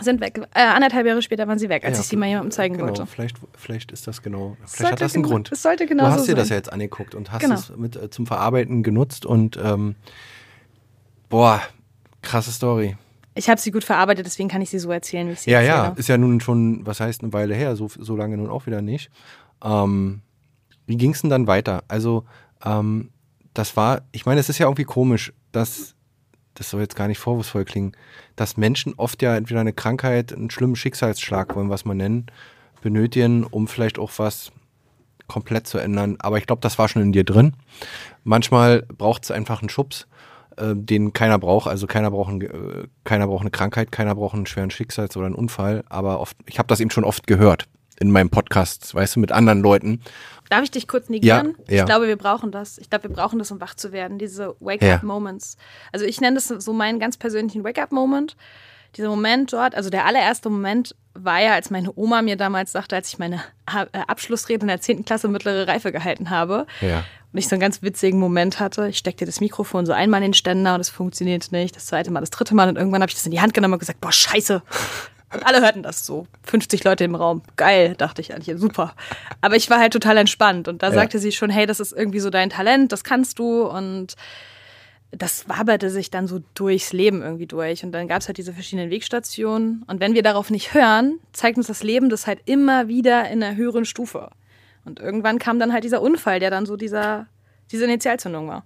[0.00, 0.40] Sind weg.
[0.54, 2.88] Äh, anderthalb Jahre später waren sie weg, als ja, ich sie mal jemandem zeigen genau,
[2.88, 3.06] wollte.
[3.06, 4.56] Vielleicht, vielleicht ist das genau.
[4.66, 5.50] Vielleicht hat das einen Grund.
[5.52, 6.36] Es sollte genau Du hast so dir sein.
[6.36, 7.54] das ja jetzt angeguckt und hast genau.
[7.54, 9.94] es mit äh, zum Verarbeiten genutzt und ähm,
[11.30, 11.62] boah,
[12.20, 12.96] krasse Story.
[13.34, 15.60] Ich habe sie gut verarbeitet, deswegen kann ich sie so erzählen, wie ich sie ja,
[15.60, 15.76] erzähle.
[15.76, 18.50] Ja, ja, ist ja nun schon, was heißt eine Weile her, so, so lange nun
[18.50, 19.10] auch wieder nicht.
[19.62, 20.22] Ähm,
[20.86, 21.84] wie ging es denn dann weiter?
[21.88, 22.24] Also,
[22.64, 23.10] ähm,
[23.54, 25.94] das war, ich meine, es ist ja irgendwie komisch, dass,
[26.54, 27.92] das soll jetzt gar nicht vorwurfsvoll klingen,
[28.36, 32.26] dass Menschen oft ja entweder eine Krankheit, einen schlimmen Schicksalsschlag, wollen wir es mal nennen,
[32.82, 34.52] benötigen, um vielleicht auch was
[35.26, 36.16] komplett zu ändern.
[36.18, 37.54] Aber ich glaube, das war schon in dir drin.
[38.24, 40.06] Manchmal braucht es einfach einen Schubs,
[40.56, 41.66] äh, den keiner braucht.
[41.66, 45.26] Also keiner braucht, ein, äh, keiner braucht eine Krankheit, keiner braucht einen schweren Schicksals- oder
[45.26, 45.82] einen Unfall.
[45.88, 47.66] Aber oft, ich habe das eben schon oft gehört
[47.98, 50.00] in meinem Podcast, weißt du, mit anderen Leuten.
[50.48, 51.56] Darf ich dich kurz negieren?
[51.66, 51.80] Ja, ja.
[51.80, 52.78] Ich glaube, wir brauchen das.
[52.78, 55.56] Ich glaube, wir brauchen das, um wach zu werden, diese Wake-up-Moments.
[55.92, 58.36] Also ich nenne das so meinen ganz persönlichen Wake-up-Moment.
[58.96, 62.96] Dieser Moment dort, also der allererste Moment war ja, als meine Oma mir damals sagte,
[62.96, 65.04] als ich meine äh, Abschlussrede in der 10.
[65.04, 66.66] Klasse mittlere Reife gehalten habe.
[66.80, 67.04] Ja.
[67.32, 68.88] Und ich so einen ganz witzigen Moment hatte.
[68.88, 71.76] Ich steckte das Mikrofon so einmal in den Ständer und es funktionierte nicht.
[71.76, 73.74] Das zweite Mal, das dritte Mal und irgendwann habe ich das in die Hand genommen
[73.74, 74.62] und gesagt, boah, scheiße.
[75.32, 76.26] Und alle hörten das so.
[76.44, 77.42] 50 Leute im Raum.
[77.56, 78.58] Geil, dachte ich eigentlich.
[78.58, 78.94] Super.
[79.40, 80.68] Aber ich war halt total entspannt.
[80.68, 80.94] Und da ja.
[80.94, 83.64] sagte sie schon, hey, das ist irgendwie so dein Talent, das kannst du.
[83.64, 84.14] Und
[85.10, 87.84] das waberte sich dann so durchs Leben irgendwie durch.
[87.84, 89.84] Und dann gab es halt diese verschiedenen Wegstationen.
[89.88, 93.42] Und wenn wir darauf nicht hören, zeigt uns das Leben das halt immer wieder in
[93.42, 94.30] einer höheren Stufe.
[94.84, 97.26] Und irgendwann kam dann halt dieser Unfall, der dann so dieser,
[97.72, 98.64] diese Initialzündung war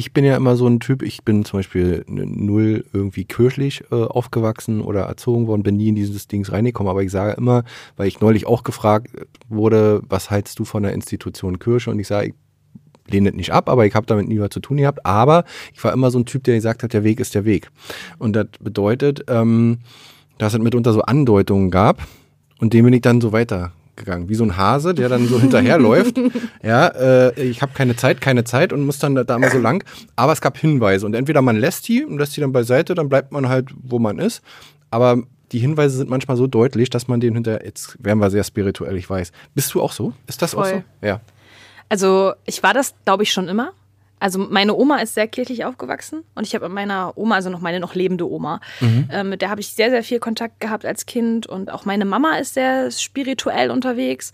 [0.00, 3.94] ich bin ja immer so ein Typ, ich bin zum Beispiel null irgendwie kirchlich äh,
[3.94, 7.64] aufgewachsen oder erzogen worden, bin nie in dieses Dings reingekommen, aber ich sage immer,
[7.98, 9.08] weil ich neulich auch gefragt
[9.50, 11.90] wurde, was hältst du von der Institution Kirche?
[11.90, 14.60] Und ich sage, ich lehne das nicht ab, aber ich habe damit nie was zu
[14.60, 15.04] tun gehabt.
[15.04, 17.70] Aber ich war immer so ein Typ, der gesagt hat, der Weg ist der Weg.
[18.18, 19.80] Und das bedeutet, ähm,
[20.38, 22.06] dass es mitunter so Andeutungen gab
[22.58, 25.40] und dem bin ich dann so weiter gegangen, wie so ein Hase, der dann so
[25.40, 26.18] hinterherläuft.
[26.62, 29.82] Ja, äh, ich habe keine Zeit, keine Zeit und muss dann da, immer so lang.
[30.16, 33.08] Aber es gab Hinweise und entweder man lässt die und lässt die dann beiseite, dann
[33.08, 34.42] bleibt man halt, wo man ist.
[34.90, 38.44] Aber die Hinweise sind manchmal so deutlich, dass man den hinter, jetzt werden wir sehr
[38.44, 39.32] spirituell, ich weiß.
[39.54, 40.12] Bist du auch so?
[40.26, 40.64] Ist das Voll.
[40.64, 40.82] auch so?
[41.02, 41.20] Ja.
[41.88, 43.72] Also ich war das, glaube ich, schon immer.
[44.20, 47.60] Also meine Oma ist sehr kirchlich aufgewachsen und ich habe mit meiner Oma, also noch
[47.60, 49.08] meine noch lebende Oma, mhm.
[49.10, 52.04] äh, mit der habe ich sehr, sehr viel Kontakt gehabt als Kind und auch meine
[52.04, 54.32] Mama ist sehr spirituell unterwegs.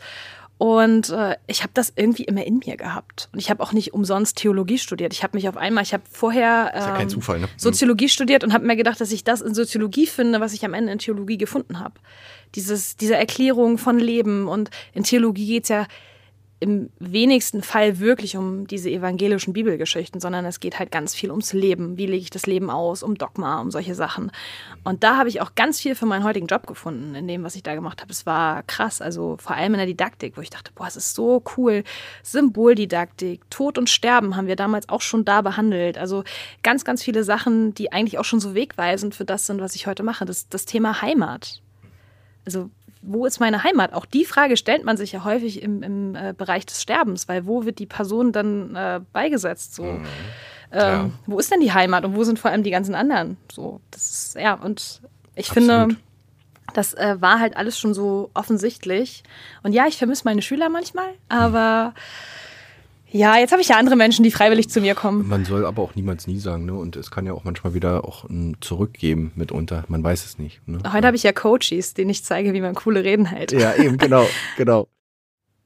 [0.58, 3.28] Und äh, ich habe das irgendwie immer in mir gehabt.
[3.32, 5.12] Und ich habe auch nicht umsonst Theologie studiert.
[5.12, 7.48] Ich habe mich auf einmal, ich habe vorher ähm, ja Zufall, ne?
[7.58, 10.72] Soziologie studiert und habe mir gedacht, dass ich das in Soziologie finde, was ich am
[10.72, 11.94] Ende in Theologie gefunden habe.
[12.54, 14.48] Dieses, diese Erklärung von Leben.
[14.48, 15.86] Und in Theologie geht's ja
[16.58, 21.52] im wenigsten Fall wirklich um diese evangelischen Bibelgeschichten, sondern es geht halt ganz viel ums
[21.52, 21.98] Leben.
[21.98, 23.02] Wie lege ich das Leben aus?
[23.02, 24.32] Um Dogma, um solche Sachen.
[24.82, 27.56] Und da habe ich auch ganz viel für meinen heutigen Job gefunden, in dem, was
[27.56, 28.10] ich da gemacht habe.
[28.10, 31.14] Es war krass, also vor allem in der Didaktik, wo ich dachte, boah, es ist
[31.14, 31.84] so cool.
[32.22, 35.98] Symboldidaktik, Tod und Sterben haben wir damals auch schon da behandelt.
[35.98, 36.24] Also
[36.62, 39.86] ganz, ganz viele Sachen, die eigentlich auch schon so wegweisend für das sind, was ich
[39.86, 40.24] heute mache.
[40.24, 41.60] Das, das Thema Heimat.
[42.46, 42.70] Also
[43.06, 43.92] wo ist meine Heimat?
[43.92, 47.46] Auch die Frage stellt man sich ja häufig im, im äh, Bereich des Sterbens, weil
[47.46, 49.74] wo wird die Person dann äh, beigesetzt?
[49.74, 49.84] So.
[49.84, 50.06] Mhm.
[50.72, 53.36] Ähm, wo ist denn die Heimat und wo sind vor allem die ganzen anderen?
[53.50, 55.00] So, das ist, ja, und
[55.36, 55.70] ich Absolut.
[55.70, 55.96] finde,
[56.74, 59.22] das äh, war halt alles schon so offensichtlich.
[59.62, 62.00] Und ja, ich vermisse meine Schüler manchmal, aber mhm
[63.10, 65.28] ja, jetzt habe ich ja andere Menschen, die freiwillig zu mir kommen.
[65.28, 66.74] Man soll aber auch niemals nie sagen, ne?
[66.74, 69.84] Und es kann ja auch manchmal wieder auch ein Zurückgeben mitunter.
[69.88, 70.66] Man weiß es nicht.
[70.66, 70.78] Ne?
[70.78, 71.04] Heute ja.
[71.04, 73.52] habe ich ja Coaches, denen ich zeige, wie man coole Reden hält.
[73.52, 74.88] Ja, eben, genau, genau.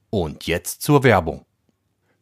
[0.09, 1.45] Und jetzt zur Werbung.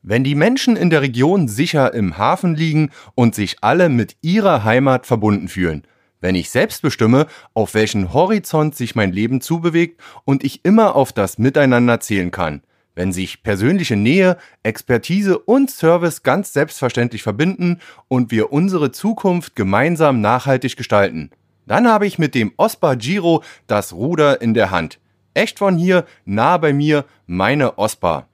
[0.02, 4.64] Wenn die Menschen in der Region sicher im Hafen liegen und sich alle mit ihrer
[4.64, 5.84] Heimat verbunden fühlen,
[6.22, 11.14] Wenn ich selbst bestimme, auf welchen Horizont sich mein Leben zubewegt und ich immer auf
[11.14, 12.62] das Miteinander zählen kann.
[12.96, 20.22] Wenn sich persönliche Nähe, Expertise und Service ganz selbstverständlich verbinden und wir unsere Zukunft gemeinsam
[20.22, 21.32] nachhaltig gestalten.
[21.66, 25.00] Dann habe ich mit dem Ospa Giro das Ruder in der Hand.
[25.34, 28.28] Echt von hier, nah bei mir, meine Ospa.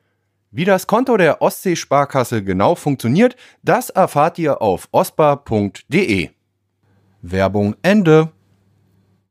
[0.51, 6.29] Wie das Konto der Ostseesparkasse genau funktioniert, das erfahrt ihr auf ospa.de.
[7.21, 8.31] Werbung Ende.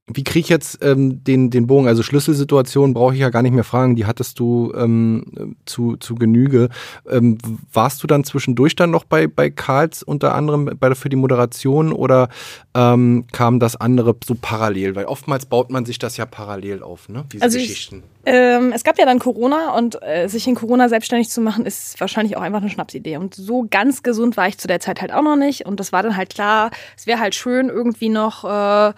[0.06, 1.88] Wie kriege ich jetzt ähm, den, den Bogen?
[1.88, 6.14] Also Schlüsselsituationen brauche ich ja gar nicht mehr fragen, die hattest du ähm, zu, zu
[6.14, 6.68] Genüge.
[7.08, 7.38] Ähm,
[7.72, 11.90] warst du dann zwischendurch dann noch bei, bei Karls unter anderem bei, für die Moderation
[11.90, 12.28] oder
[12.74, 14.94] ähm, kam das andere so parallel?
[14.94, 17.24] Weil oftmals baut man sich das ja parallel auf, ne?
[17.32, 18.02] Diese also Geschichten.
[18.26, 21.64] Ich, ähm, es gab ja dann Corona und äh, sich in Corona selbstständig zu machen,
[21.64, 23.16] ist wahrscheinlich auch einfach eine Schnapsidee.
[23.16, 25.64] Und so ganz gesund war ich zu der Zeit halt auch noch nicht.
[25.64, 28.44] Und das war dann halt klar, es wäre halt schön, irgendwie noch...
[28.44, 28.92] Äh,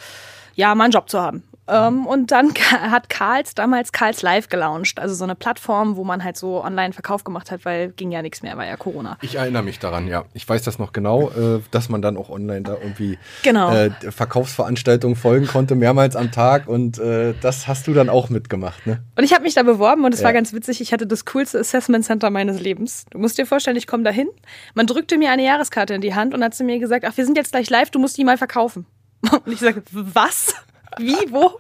[0.57, 1.42] ja, mal einen Job zu haben.
[1.69, 6.23] Ähm, und dann hat Karls damals Karls Live gelauncht, also so eine Plattform, wo man
[6.23, 9.19] halt so online Verkauf gemacht hat, weil ging ja nichts mehr, war ja Corona.
[9.21, 10.25] Ich erinnere mich daran, ja.
[10.35, 13.73] Ich weiß das noch genau, äh, dass man dann auch online da irgendwie genau.
[13.73, 18.87] äh, Verkaufsveranstaltungen folgen konnte, mehrmals am Tag und äh, das hast du dann auch mitgemacht,
[18.87, 19.03] ne?
[19.16, 20.27] Und ich habe mich da beworben und es ja.
[20.27, 23.07] war ganz witzig, ich hatte das coolste Assessment Center meines Lebens.
[23.11, 24.29] Du musst dir vorstellen, ich komme da hin,
[24.75, 27.25] man drückte mir eine Jahreskarte in die Hand und hat zu mir gesagt, ach, wir
[27.25, 28.87] sind jetzt gleich live, du musst die mal verkaufen.
[29.45, 30.55] Und ich sage, was?
[30.99, 31.59] Wie, wo?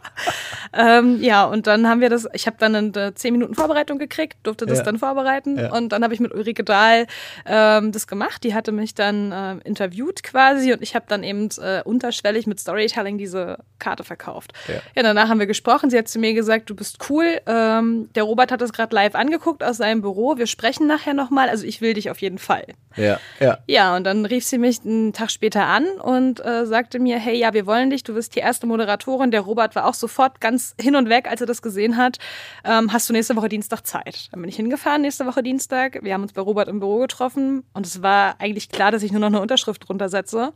[0.72, 4.36] ähm, ja, und dann haben wir das, ich habe dann eine 10 Minuten Vorbereitung gekriegt,
[4.42, 4.84] durfte das ja.
[4.84, 5.72] dann vorbereiten ja.
[5.72, 7.06] und dann habe ich mit Ulrike Dahl
[7.44, 8.44] ähm, das gemacht.
[8.44, 12.60] Die hatte mich dann äh, interviewt quasi und ich habe dann eben äh, unterschwellig mit
[12.60, 14.52] Storytelling diese Karte verkauft.
[14.68, 14.74] Ja.
[14.94, 15.02] ja.
[15.02, 15.90] danach haben wir gesprochen.
[15.90, 17.40] Sie hat zu mir gesagt, du bist cool.
[17.46, 20.36] Ähm, der Robert hat das gerade live angeguckt aus seinem Büro.
[20.36, 21.48] Wir sprechen nachher nochmal.
[21.48, 22.66] Also ich will dich auf jeden Fall.
[22.96, 23.58] Ja, ja.
[23.66, 27.36] Ja, und dann rief sie mich einen Tag später an und äh, sagte mir, hey,
[27.36, 28.04] ja, wir wollen dich.
[28.04, 29.25] Du bist die erste Moderatorin.
[29.30, 32.18] Der Robert war auch sofort ganz hin und weg, als er das gesehen hat.
[32.64, 34.28] Ähm, hast du nächste Woche Dienstag Zeit?
[34.32, 36.02] Dann bin ich hingefahren nächste Woche Dienstag.
[36.02, 39.12] Wir haben uns bei Robert im Büro getroffen und es war eigentlich klar, dass ich
[39.12, 40.52] nur noch eine Unterschrift drunter setze.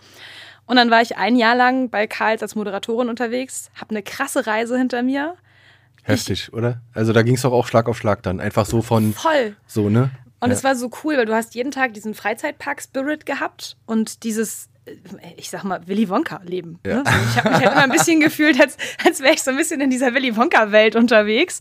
[0.67, 4.47] Und dann war ich ein Jahr lang bei Karls als Moderatorin unterwegs, habe eine krasse
[4.47, 5.37] Reise hinter mir.
[6.03, 6.81] Heftig, ich, oder?
[6.95, 8.41] Also da ging es doch auch Schlag auf Schlag dann.
[8.41, 9.13] Einfach so von.
[9.13, 9.57] Voll.
[9.67, 10.11] So, ne?
[10.41, 10.57] Und ja.
[10.57, 14.69] es war so cool, weil du hast jeden Tag diesen Freizeitpark-Spirit gehabt und dieses
[15.37, 16.79] ich sag mal, Willy Wonka-Leben.
[16.85, 16.97] Ja.
[16.97, 17.07] Ne?
[17.07, 19.57] Also ich habe mich halt immer ein bisschen gefühlt, als, als wäre ich so ein
[19.57, 21.61] bisschen in dieser Willy Wonka-Welt unterwegs.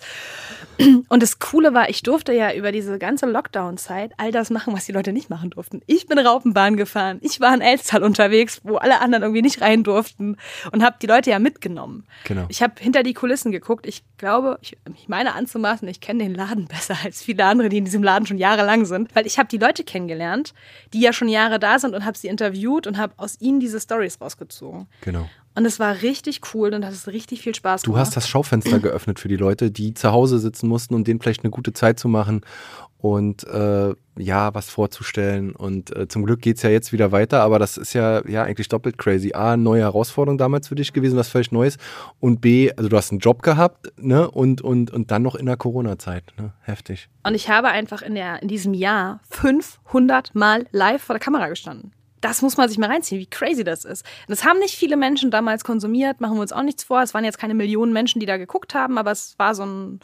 [1.10, 4.86] Und das Coole war, ich durfte ja über diese ganze Lockdown-Zeit all das machen, was
[4.86, 5.82] die Leute nicht machen durften.
[5.88, 9.84] Ich bin Raupenbahn gefahren, ich war in Elstal unterwegs, wo alle anderen irgendwie nicht rein
[9.84, 10.38] durften
[10.72, 12.06] und habe die Leute ja mitgenommen.
[12.24, 12.46] Genau.
[12.48, 13.86] Ich habe hinter die Kulissen geguckt.
[13.88, 17.80] Ich glaube, ich, ich meine anzumaßen, ich kenne den Laden besser als viele andere, die
[17.80, 20.54] in diesem Laden schon jahrelang sind, weil ich habe die Leute kennengelernt,
[20.94, 23.80] die ja schon Jahre da sind und habe sie interviewt und habe aus ihnen diese
[23.80, 24.88] Stories rausgezogen.
[25.02, 25.30] Genau.
[25.56, 27.96] Und es war richtig cool und hat es richtig viel Spaß gemacht.
[27.96, 31.20] Du hast das Schaufenster geöffnet für die Leute, die zu Hause sitzen mussten, um denen
[31.20, 32.42] vielleicht eine gute Zeit zu machen
[33.00, 35.56] und äh, ja, was vorzustellen.
[35.56, 38.44] Und äh, zum Glück geht es ja jetzt wieder weiter, aber das ist ja, ja
[38.44, 39.34] eigentlich doppelt crazy.
[39.34, 41.78] A, neue Herausforderung damals für dich gewesen, was völlig Neues.
[42.20, 44.30] Und B, also du hast einen Job gehabt, ne?
[44.30, 46.34] Und, und, und dann noch in der Corona-Zeit.
[46.38, 46.54] Ne?
[46.62, 47.10] Heftig.
[47.24, 51.48] Und ich habe einfach in, der, in diesem Jahr 500 Mal live vor der Kamera
[51.48, 54.06] gestanden das muss man sich mal reinziehen, wie crazy das ist.
[54.28, 57.02] Das haben nicht viele Menschen damals konsumiert, machen wir uns auch nichts vor.
[57.02, 60.00] Es waren jetzt keine Millionen Menschen, die da geguckt haben, aber es war so ein,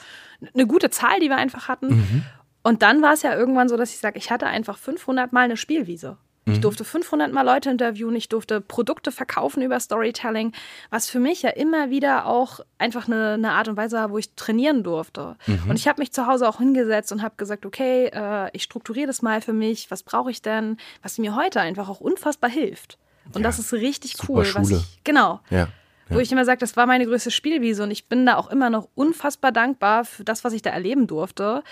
[0.54, 1.88] eine gute Zahl, die wir einfach hatten.
[1.88, 2.24] Mhm.
[2.64, 5.42] Und dann war es ja irgendwann so, dass ich sage, ich hatte einfach 500 Mal
[5.42, 6.18] eine Spielwiese.
[6.48, 6.62] Ich mhm.
[6.62, 10.54] durfte 500 Mal Leute interviewen, ich durfte Produkte verkaufen über Storytelling,
[10.92, 14.20] was für mich ja immer wieder auch einfach eine, eine Art und Weise war, wo
[14.20, 15.38] ich trainieren durfte.
[15.48, 15.70] Mhm.
[15.70, 19.08] Und ich habe mich zu Hause auch hingesetzt und habe gesagt, okay, äh, ich strukturiere
[19.08, 23.00] das mal für mich, was brauche ich denn, was mir heute einfach auch unfassbar hilft.
[23.34, 24.46] Und ja, das ist richtig cool.
[24.46, 24.62] Schule.
[24.62, 25.40] Was ich, genau.
[25.50, 25.70] Ja.
[26.10, 28.70] Wo ich immer sage, das war meine größte Spielwiese und ich bin da auch immer
[28.70, 31.64] noch unfassbar dankbar für das, was ich da erleben durfte.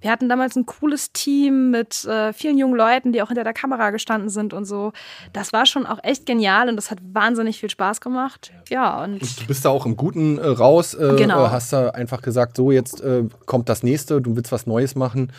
[0.00, 3.52] Wir hatten damals ein cooles Team mit äh, vielen jungen Leuten, die auch hinter der
[3.52, 4.92] Kamera gestanden sind und so.
[5.32, 8.52] Das war schon auch echt genial und das hat wahnsinnig viel Spaß gemacht.
[8.70, 11.50] Ja, und, du bist da auch im Guten äh, raus, äh, genau.
[11.50, 15.32] hast da einfach gesagt, so jetzt äh, kommt das nächste, du willst was Neues machen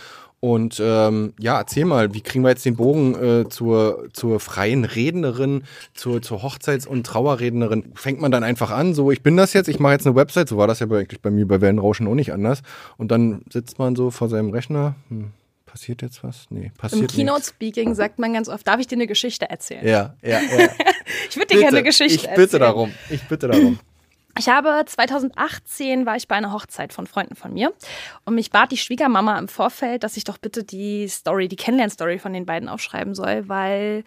[0.43, 4.84] und ähm, ja, erzähl mal, wie kriegen wir jetzt den Bogen äh, zur, zur freien
[4.84, 7.93] Rednerin, zur, zur Hochzeits- und Trauerrednerin?
[7.95, 10.49] Fängt man dann einfach an, so ich bin das jetzt, ich mache jetzt eine Website,
[10.49, 12.62] so war das ja eigentlich bei mir bei Wellenrauschen auch nicht anders.
[12.97, 14.95] Und dann sitzt man so vor seinem Rechner.
[15.08, 15.32] Hm,
[15.65, 16.47] passiert jetzt was?
[16.49, 19.88] Nee, passiert Im Keynote-Speaking sagt man ganz oft, darf ich dir eine Geschichte erzählen?
[19.88, 20.67] Ja, ja, ja.
[21.29, 22.34] ich würde dir gerne eine Geschichte erzählen.
[22.34, 22.60] Ich bitte erzählen.
[22.60, 23.79] darum, ich bitte darum.
[24.38, 27.72] Ich habe 2018 war ich bei einer Hochzeit von Freunden von mir
[28.26, 32.17] und mich bat die Schwiegermama im Vorfeld, dass ich doch bitte die Story, die Kennenlernstory
[32.17, 34.04] von den beiden aufschreiben soll, weil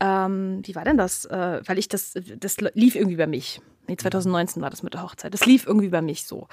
[0.00, 1.26] ähm, wie war denn das?
[1.26, 3.60] Äh, weil ich das, das lief irgendwie bei mich.
[3.86, 5.32] Nee, 2019 war das mit der Hochzeit.
[5.32, 6.48] Das lief irgendwie bei mich so.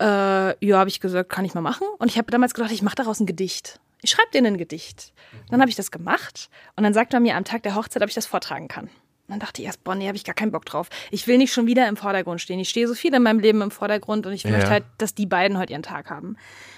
[0.00, 1.86] Äh, ja, habe ich gesagt, kann ich mal machen.
[1.98, 3.80] Und ich habe damals gedacht, ich mache daraus ein Gedicht.
[4.02, 5.12] Ich schreibe denen ein Gedicht.
[5.50, 8.08] Dann habe ich das gemacht und dann sagt er mir am Tag der Hochzeit, ob
[8.08, 8.90] ich das vortragen kann.
[9.28, 10.88] Und dann dachte ich erst, boah, nee, habe ich gar keinen Bock drauf.
[11.10, 12.58] Ich will nicht schon wieder im Vordergrund stehen.
[12.58, 14.50] Ich stehe so viel in meinem Leben im Vordergrund und ich ja.
[14.50, 16.36] möchte halt, dass die beiden heute ihren Tag haben.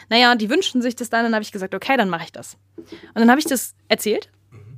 [0.09, 1.25] Naja, und die wünschten sich das dann.
[1.25, 2.57] Dann habe ich gesagt, okay, dann mache ich das.
[2.77, 4.31] Und dann habe ich das erzählt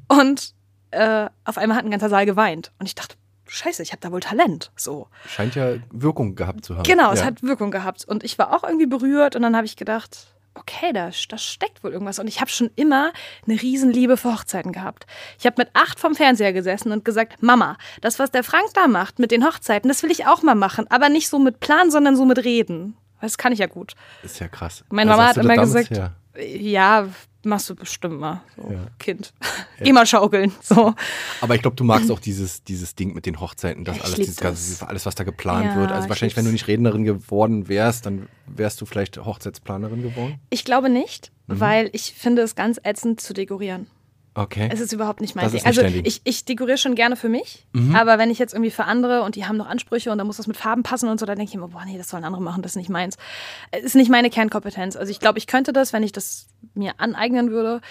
[0.09, 0.55] und
[0.91, 2.73] äh, auf einmal hat ein ganzer Saal geweint.
[2.79, 4.71] Und ich dachte, Scheiße, ich habe da wohl Talent.
[4.77, 5.09] So.
[5.27, 6.85] Scheint ja Wirkung gehabt zu haben.
[6.85, 7.13] Genau, ja.
[7.13, 8.05] es hat Wirkung gehabt.
[8.07, 11.83] Und ich war auch irgendwie berührt und dann habe ich gedacht, okay, da, da steckt
[11.83, 12.19] wohl irgendwas.
[12.19, 13.13] Und ich habe schon immer
[13.47, 15.07] eine Riesenliebe für Hochzeiten gehabt.
[15.39, 18.89] Ich habe mit acht vom Fernseher gesessen und gesagt, Mama, das, was der Frank da
[18.89, 20.87] macht mit den Hochzeiten, das will ich auch mal machen.
[20.91, 22.97] Aber nicht so mit Plan, sondern so mit Reden.
[23.21, 23.93] Das kann ich ja gut.
[24.23, 24.85] Ist ja krass.
[24.91, 26.13] Meine Mama hat immer gesagt, ja.
[26.37, 27.09] ja,
[27.45, 28.43] machst du bestimmt mal.
[28.57, 28.87] So, ja.
[28.99, 29.33] Kind.
[29.41, 29.49] Ja.
[29.85, 30.53] Geh mal schaukeln.
[30.63, 30.95] So.
[31.41, 34.17] Aber ich glaube, du magst auch dieses, dieses Ding mit den Hochzeiten, das ja, alles,
[34.17, 35.91] dieses ganze, alles, was da geplant wird.
[35.91, 40.41] Also wahrscheinlich, wenn du nicht Rednerin geworden wärst, dann wärst du vielleicht Hochzeitsplanerin geworden?
[40.51, 41.61] Ich glaube nicht, mhm.
[41.61, 43.87] weil ich finde es ganz ätzend zu dekorieren.
[44.35, 44.71] Okay.
[44.73, 45.65] Es ist überhaupt nicht mein Ding.
[45.65, 47.95] Also ich, ich dekoriere schon gerne für mich, mhm.
[47.95, 50.39] aber wenn ich jetzt irgendwie für andere und die haben noch Ansprüche und da muss
[50.39, 52.43] das mit Farben passen und so, dann denke ich immer, boah, nee, das sollen andere
[52.43, 53.19] machen, das ist nicht meins.
[53.73, 54.97] Es ist nicht meine Kernkompetenz.
[54.97, 57.83] Also ich glaube, ich könnte das, wenn ich das mir aneignen würde.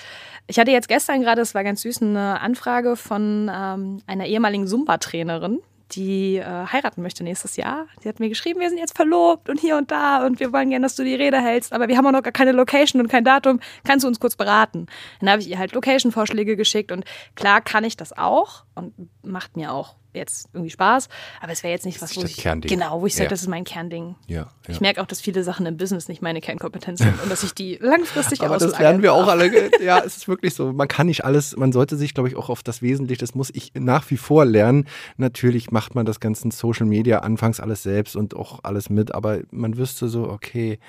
[0.48, 4.66] Ich hatte jetzt gestern gerade, es war ganz süß, eine Anfrage von ähm, einer ehemaligen
[4.66, 5.60] Zumba-Trainerin,
[5.92, 7.88] die äh, heiraten möchte nächstes Jahr.
[8.02, 10.70] Sie hat mir geschrieben, wir sind jetzt verlobt und hier und da und wir wollen
[10.70, 13.08] gerne, dass du die Rede hältst, aber wir haben auch noch gar keine Location und
[13.08, 13.60] kein Datum.
[13.84, 14.88] Kannst du uns kurz beraten?
[15.20, 19.58] Dann habe ich ihr halt Location-Vorschläge geschickt und klar kann ich das auch und macht
[19.58, 21.10] mir auch jetzt irgendwie Spaß,
[21.42, 22.70] aber es wäre jetzt nicht was, wo ich, Kernding.
[22.70, 23.30] genau, wo ich sage, ja.
[23.30, 24.16] das ist mein Kernding.
[24.28, 24.48] Ja, ja.
[24.68, 27.54] Ich merke auch, dass viele Sachen im Business nicht meine Kernkompetenz sind und dass ich
[27.54, 29.52] die langfristig Aber das lernen wir auch alle.
[29.82, 30.72] Ja, es ist wirklich so.
[30.74, 33.50] Man kann nicht alles, man sollte sich, glaube ich, auch auf das Wesentliche, das muss
[33.54, 34.88] ich nach wie vor lernen.
[35.18, 39.40] Natürlich macht man das ganze Social Media anfangs alles selbst und auch alles mit, aber
[39.52, 40.80] man wüsste so, okay,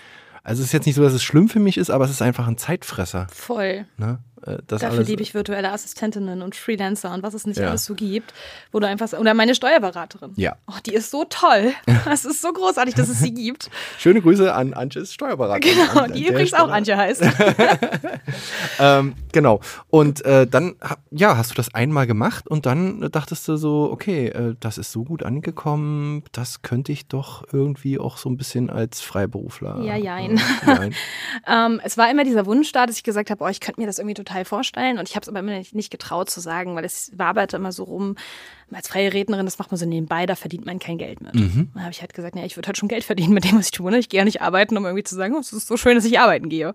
[0.45, 2.23] also es ist jetzt nicht so, dass es schlimm für mich ist, aber es ist
[2.23, 3.29] einfach ein Zeitfresser.
[3.33, 3.87] Voll.
[3.97, 4.19] Ne?
[4.46, 7.68] Äh, Dafür liebe ich virtuelle Assistentinnen und Freelancer und was es nicht ja.
[7.68, 8.33] alles so gibt,
[8.72, 10.33] wo du einfach oder meine Steuerberaterin.
[10.37, 10.57] Ja.
[10.66, 11.72] Oh, die ist so toll.
[12.05, 13.70] Das ist so großartig, dass es sie gibt.
[13.98, 15.76] Schöne Grüße an Antjes Steuerberaterin.
[15.76, 17.22] Genau, an, die an übrigens auch Antje heißt.
[18.81, 19.61] ähm, genau.
[19.88, 20.74] Und äh, dann
[21.11, 24.92] ja, hast du das einmal gemacht und dann dachtest du so, okay, äh, das ist
[24.92, 29.83] so gut angekommen, das könnte ich doch irgendwie auch so ein bisschen als Freiberufler.
[29.83, 30.38] Ja, jein.
[30.66, 30.90] Äh,
[31.46, 33.87] ähm, es war immer dieser Wunsch da, dass ich gesagt habe, oh, ich könnte mir
[33.87, 34.99] das irgendwie total total vorstellen.
[34.99, 37.73] Und ich habe es aber immer nicht, nicht, getraut zu sagen, weil es waberte immer
[37.73, 38.16] so rum.
[38.73, 41.35] Als freie Rednerin, das macht man so nebenbei, da verdient man kein Geld mit.
[41.35, 41.71] Mhm.
[41.75, 43.66] Dann habe ich halt gesagt, ja, ich würde halt schon Geld verdienen mit dem, was
[43.66, 43.90] ich tue.
[43.90, 43.99] Ne?
[43.99, 46.05] Ich gehe ja nicht arbeiten, um irgendwie zu sagen, oh, es ist so schön, dass
[46.05, 46.73] ich arbeiten gehe.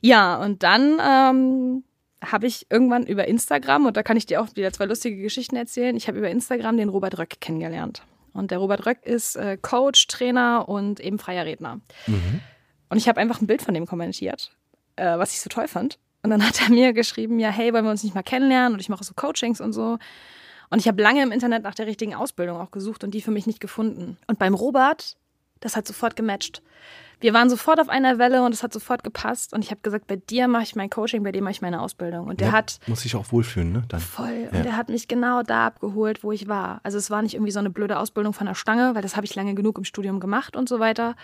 [0.00, 1.84] Ja, und dann ähm,
[2.22, 5.56] habe ich irgendwann über Instagram, und da kann ich dir auch wieder zwei lustige Geschichten
[5.56, 8.02] erzählen, ich habe über Instagram den Robert Röck kennengelernt.
[8.34, 11.80] Und der Robert Röck ist äh, Coach, Trainer und eben freier Redner.
[12.06, 12.40] Mhm.
[12.90, 14.52] Und ich habe einfach ein Bild von dem kommentiert,
[14.96, 15.98] äh, was ich so toll fand.
[16.22, 18.74] Und dann hat er mir geschrieben, ja, hey, wollen wir uns nicht mal kennenlernen?
[18.74, 19.98] Und ich mache so Coachings und so.
[20.70, 23.30] Und ich habe lange im Internet nach der richtigen Ausbildung auch gesucht und die für
[23.30, 24.18] mich nicht gefunden.
[24.26, 25.16] Und beim Robert,
[25.60, 26.62] das hat sofort gematcht.
[27.20, 29.52] Wir waren sofort auf einer Welle und es hat sofort gepasst.
[29.52, 31.80] Und ich habe gesagt, bei dir mache ich mein Coaching, bei dir mache ich meine
[31.80, 32.28] Ausbildung.
[32.28, 32.78] Und der ja, hat.
[32.86, 33.82] Muss ich auch wohlfühlen, ne?
[33.88, 34.00] Dann.
[34.00, 34.48] Voll.
[34.52, 34.58] Ja.
[34.58, 36.80] Und der hat mich genau da abgeholt, wo ich war.
[36.84, 39.26] Also es war nicht irgendwie so eine blöde Ausbildung von der Stange, weil das habe
[39.26, 41.16] ich lange genug im Studium gemacht und so weiter.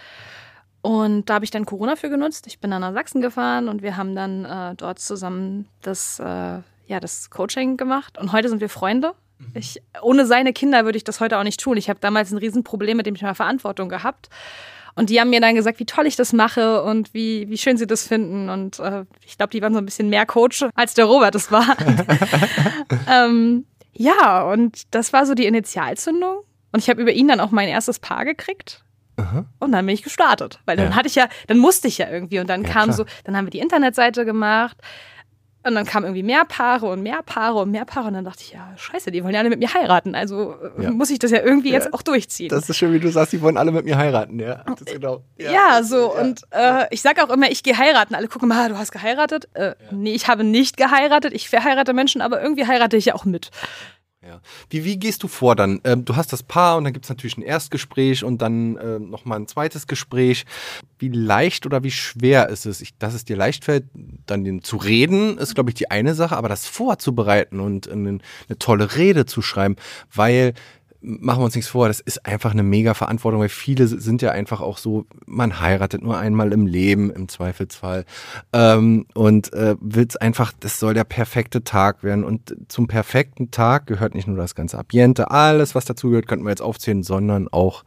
[0.85, 2.47] Und da habe ich dann Corona für genutzt.
[2.47, 6.23] Ich bin dann nach Sachsen gefahren und wir haben dann äh, dort zusammen das, äh,
[6.23, 8.19] ja, das Coaching gemacht.
[8.19, 9.15] Und heute sind wir Freunde.
[9.39, 9.47] Mhm.
[9.55, 11.79] Ich, ohne seine Kinder würde ich das heute auch nicht tun.
[11.79, 14.29] Ich habe damals ein Riesenproblem mit dem Thema Verantwortung gehabt.
[14.95, 17.79] Und die haben mir dann gesagt, wie toll ich das mache und wie, wie schön
[17.79, 18.51] sie das finden.
[18.51, 21.51] Und äh, ich glaube, die waren so ein bisschen mehr Coach, als der Robert es
[21.51, 21.79] war.
[23.09, 26.41] ähm, ja, und das war so die Initialzündung.
[26.73, 28.85] Und ich habe über ihn dann auch mein erstes Paar gekriegt.
[29.17, 29.45] Aha.
[29.61, 30.97] Und dann bin ich gestartet, weil dann ja.
[30.97, 32.97] hatte ich ja, dann musste ich ja irgendwie und dann ja, kam klar.
[32.97, 34.77] so, dann haben wir die Internetseite gemacht
[35.67, 38.43] und dann kamen irgendwie mehr Paare und mehr Paare und mehr Paare und dann dachte
[38.43, 40.91] ich, ja, scheiße, die wollen ja alle mit mir heiraten, also äh, ja.
[40.91, 42.51] muss ich das ja irgendwie jetzt auch durchziehen.
[42.51, 44.63] Das ist schön, wie du sagst, die wollen alle mit mir heiraten, ja.
[44.67, 45.23] Das genau.
[45.39, 48.15] Ja, so und äh, ich sage auch immer, ich gehe heiraten.
[48.15, 49.49] Alle gucken mal, du hast geheiratet.
[49.55, 51.33] Äh, nee, ich habe nicht geheiratet.
[51.33, 53.51] Ich verheirate Menschen, aber irgendwie heirate ich ja auch mit.
[54.27, 54.41] Ja.
[54.71, 55.81] Wie, wie gehst du vor dann?
[55.85, 58.99] Ähm, du hast das Paar und dann gibt es natürlich ein Erstgespräch und dann äh,
[58.99, 60.47] nochmal ein zweites Gespräch.
[60.99, 62.81] Wie leicht oder wie schwer ist es?
[62.81, 63.85] Ich, dass es dir leicht fällt,
[64.27, 68.19] dann zu reden, ist, glaube ich, die eine Sache, aber das vorzubereiten und eine,
[68.49, 69.77] eine tolle Rede zu schreiben,
[70.13, 70.55] weil
[71.05, 74.31] machen wir uns nichts vor, das ist einfach eine mega Verantwortung, weil viele sind ja
[74.31, 78.05] einfach auch so, man heiratet nur einmal im Leben im Zweifelsfall.
[78.53, 82.25] Ähm, und äh, will es einfach, das soll der perfekte Tag werden.
[82.25, 86.45] Und zum perfekten Tag gehört nicht nur das ganze Ambiente, alles was dazu gehört, könnten
[86.45, 87.85] wir jetzt aufzählen, sondern auch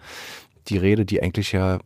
[0.67, 1.79] die Rede, die eigentlich ja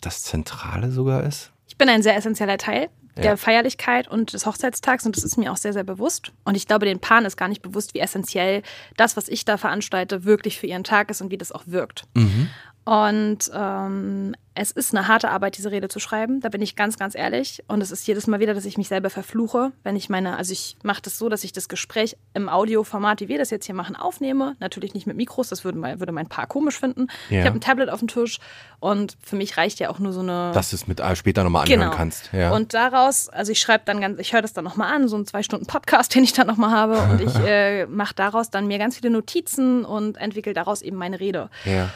[0.00, 1.52] das Zentrale sogar ist.
[1.68, 3.22] Ich bin ein sehr essentieller Teil ja.
[3.22, 6.32] der Feierlichkeit und des Hochzeitstags und das ist mir auch sehr, sehr bewusst.
[6.44, 8.62] Und ich glaube, den Paaren ist gar nicht bewusst, wie essentiell
[8.96, 12.04] das, was ich da veranstalte, wirklich für ihren Tag ist und wie das auch wirkt.
[12.14, 12.48] Mhm.
[12.90, 16.40] Und ähm, es ist eine harte Arbeit, diese Rede zu schreiben.
[16.40, 17.62] Da bin ich ganz, ganz ehrlich.
[17.68, 20.52] Und es ist jedes Mal wieder, dass ich mich selber verfluche, wenn ich meine, also
[20.52, 23.76] ich mache das so, dass ich das Gespräch im Audioformat, wie wir das jetzt hier
[23.76, 24.56] machen, aufnehme.
[24.58, 27.06] Natürlich nicht mit Mikros, das würde, mal, würde mein Paar komisch finden.
[27.28, 27.38] Ja.
[27.38, 28.40] Ich habe ein Tablet auf dem Tisch
[28.80, 30.50] und für mich reicht ja auch nur so eine.
[30.52, 31.94] Dass du es mit später nochmal anhören genau.
[31.94, 32.30] kannst.
[32.32, 32.50] Ja.
[32.50, 35.28] Und daraus, also ich schreibe dann ganz, ich höre das dann nochmal an, so einen
[35.28, 36.98] zwei Stunden Podcast, den ich dann nochmal habe.
[36.98, 41.20] Und ich äh, mache daraus dann mir ganz viele Notizen und entwickle daraus eben meine
[41.20, 41.50] Rede.
[41.64, 41.90] Ja.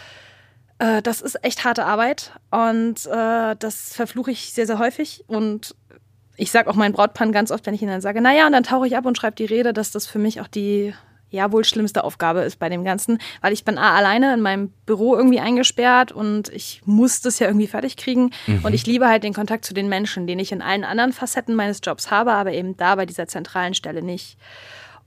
[0.85, 5.25] Äh, das ist echt harte Arbeit und äh, das verfluche ich sehr, sehr häufig.
[5.27, 5.75] Und
[6.37, 8.65] ich sage auch meinen Brautpaaren ganz oft, wenn ich ihnen dann sage, naja, und dann
[8.65, 10.95] tauche ich ab und schreibe die Rede, dass das für mich auch die
[11.31, 14.73] ja wohl schlimmste Aufgabe ist bei dem Ganzen, weil ich bin A, alleine in meinem
[14.87, 18.31] Büro irgendwie eingesperrt und ich muss das ja irgendwie fertig kriegen.
[18.47, 18.61] Mhm.
[18.63, 21.57] Und ich liebe halt den Kontakt zu den Menschen, den ich in allen anderen Facetten
[21.57, 24.37] meines Jobs habe, aber eben da bei dieser zentralen Stelle nicht.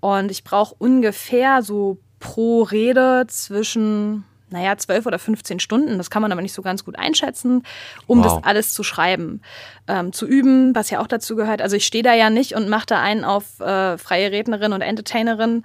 [0.02, 6.22] Und ich brauche ungefähr so pro Rede zwischen naja, zwölf oder 15 Stunden, das kann
[6.22, 7.64] man aber nicht so ganz gut einschätzen,
[8.06, 8.36] um wow.
[8.36, 9.42] das alles zu schreiben,
[9.88, 11.62] ähm, zu üben, was ja auch dazu gehört.
[11.62, 14.82] Also ich stehe da ja nicht und mache da einen auf äh, freie Rednerin und
[14.82, 15.64] Entertainerin,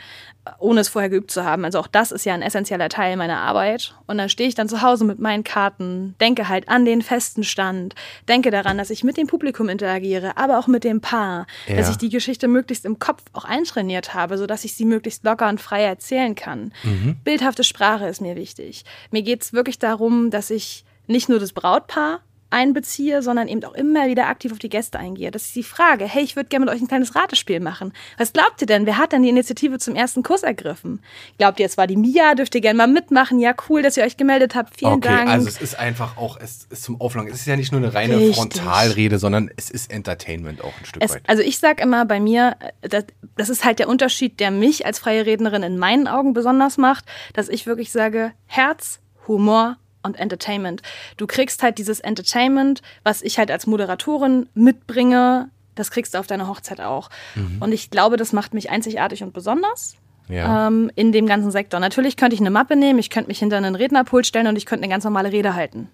[0.59, 1.65] ohne es vorher geübt zu haben.
[1.65, 3.95] Also auch das ist ja ein essentieller Teil meiner Arbeit.
[4.07, 7.45] Und dann stehe ich dann zu Hause mit meinen Karten, denke halt an den festen
[7.45, 7.95] Stand,
[8.29, 11.77] denke daran, dass ich mit dem Publikum interagiere, aber auch mit dem Paar, ja.
[11.77, 15.49] dass ich die Geschichte möglichst im Kopf auch eintrainiert habe, sodass ich sie möglichst locker
[15.49, 16.73] und frei erzählen kann.
[16.83, 17.17] Mhm.
[17.23, 18.85] Bildhafte Sprache ist mir wichtig.
[19.11, 22.21] Mir geht es wirklich darum, dass ich nicht nur das Brautpaar
[22.53, 25.31] einbeziehe, sondern eben auch immer wieder aktiv auf die Gäste eingehe.
[25.31, 27.93] Das ist die Frage, hey, ich würde gerne mit euch ein kleines Ratespiel machen.
[28.19, 28.87] Was glaubt ihr denn?
[28.87, 31.01] Wer hat denn die Initiative zum ersten Kurs ergriffen?
[31.39, 32.35] Glaubt ihr, es war die Mia?
[32.35, 33.39] Dürft ihr gerne mal mitmachen?
[33.39, 34.77] Ja, cool, dass ihr euch gemeldet habt.
[34.79, 35.31] Vielen okay, Dank.
[35.31, 37.33] Also es ist einfach auch, es ist zum Auflangen.
[37.33, 38.37] Es ist ja nicht nur eine reine Richtig.
[38.37, 41.23] Frontalrede, sondern es ist Entertainment auch ein Stück es, weit.
[41.27, 43.05] Also ich sage immer bei mir, das,
[43.37, 47.05] das ist halt der Unterschied, der mich als freie Rednerin in meinen Augen besonders macht,
[47.33, 50.83] dass ich wirklich sage, Herz, Humor und Entertainment.
[51.17, 56.27] Du kriegst halt dieses Entertainment, was ich halt als Moderatorin mitbringe, das kriegst du auf
[56.27, 57.09] deiner Hochzeit auch.
[57.35, 57.59] Mhm.
[57.61, 59.97] Und ich glaube, das macht mich einzigartig und besonders.
[60.29, 60.69] Ja.
[60.69, 61.81] Ähm, in dem ganzen Sektor.
[61.81, 64.67] Natürlich könnte ich eine Mappe nehmen, ich könnte mich hinter einen Rednerpult stellen und ich
[64.67, 65.89] könnte eine ganz normale Rede halten.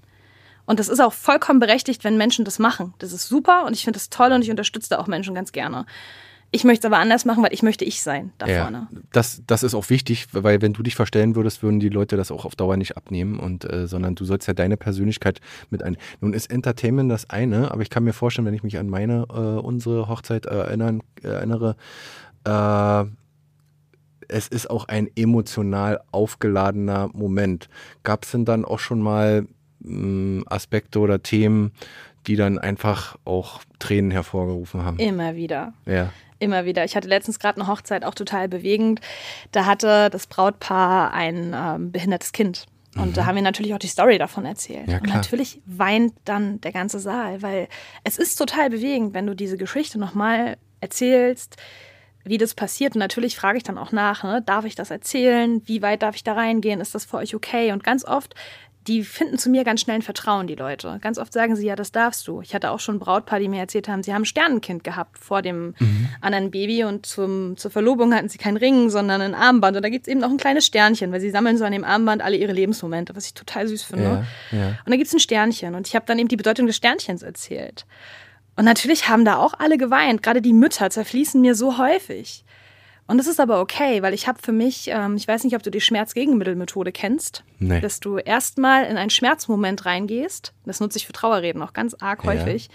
[0.66, 2.92] Und das ist auch vollkommen berechtigt, wenn Menschen das machen.
[2.98, 5.52] Das ist super und ich finde das toll und ich unterstütze da auch Menschen ganz
[5.52, 5.86] gerne.
[6.50, 8.88] Ich möchte es aber anders machen, weil ich möchte ich sein da ja, vorne.
[9.12, 12.30] Das, das ist auch wichtig, weil wenn du dich verstellen würdest, würden die Leute das
[12.30, 15.98] auch auf Dauer nicht abnehmen und äh, sondern du sollst ja deine Persönlichkeit mit ein.
[16.20, 19.26] Nun ist Entertainment das eine, aber ich kann mir vorstellen, wenn ich mich an meine
[19.28, 21.76] äh, unsere Hochzeit äh, erinnern, erinnere,
[22.44, 23.04] äh,
[24.28, 27.68] es ist auch ein emotional aufgeladener Moment.
[28.04, 29.46] Gab es denn dann auch schon mal
[29.80, 31.72] mh, Aspekte oder Themen,
[32.26, 34.98] die dann einfach auch Tränen hervorgerufen haben?
[34.98, 35.74] Immer wieder.
[35.84, 36.84] Ja immer wieder.
[36.84, 39.00] Ich hatte letztens gerade eine Hochzeit, auch total bewegend.
[39.52, 42.66] Da hatte das Brautpaar ein ähm, behindertes Kind.
[42.96, 43.12] Und mhm.
[43.14, 44.88] da haben wir natürlich auch die Story davon erzählt.
[44.88, 47.68] Ja, und natürlich weint dann der ganze Saal, weil
[48.04, 51.56] es ist total bewegend, wenn du diese Geschichte nochmal erzählst,
[52.24, 52.94] wie das passiert.
[52.94, 54.42] Und natürlich frage ich dann auch nach, ne?
[54.44, 55.62] darf ich das erzählen?
[55.66, 56.80] Wie weit darf ich da reingehen?
[56.80, 57.72] Ist das für euch okay?
[57.72, 58.34] Und ganz oft
[58.88, 60.98] die finden zu mir ganz schnell ein Vertrauen, die Leute.
[61.02, 62.40] Ganz oft sagen sie, ja, das darfst du.
[62.40, 65.18] Ich hatte auch schon ein Brautpaar, die mir erzählt haben, sie haben ein Sternenkind gehabt
[65.18, 66.08] vor dem mhm.
[66.20, 69.76] anderen Baby und zum, zur Verlobung hatten sie keinen Ring, sondern ein Armband.
[69.76, 71.84] Und da gibt es eben noch ein kleines Sternchen, weil sie sammeln so an dem
[71.84, 74.26] Armband alle ihre Lebensmomente, was ich total süß finde.
[74.50, 74.68] Ja, ja.
[74.68, 75.74] Und da gibt es ein Sternchen.
[75.74, 77.84] Und ich habe dann eben die Bedeutung des Sternchens erzählt.
[78.56, 80.22] Und natürlich haben da auch alle geweint.
[80.22, 82.44] Gerade die Mütter zerfließen mir so häufig.
[83.08, 85.62] Und das ist aber okay, weil ich habe für mich, ähm, ich weiß nicht, ob
[85.62, 87.80] du die Schmerzgegenmittelmethode kennst, nee.
[87.80, 90.52] dass du erstmal in einen Schmerzmoment reingehst.
[90.66, 92.32] Das nutze ich für Trauerreden auch ganz arg ja.
[92.32, 92.68] häufig.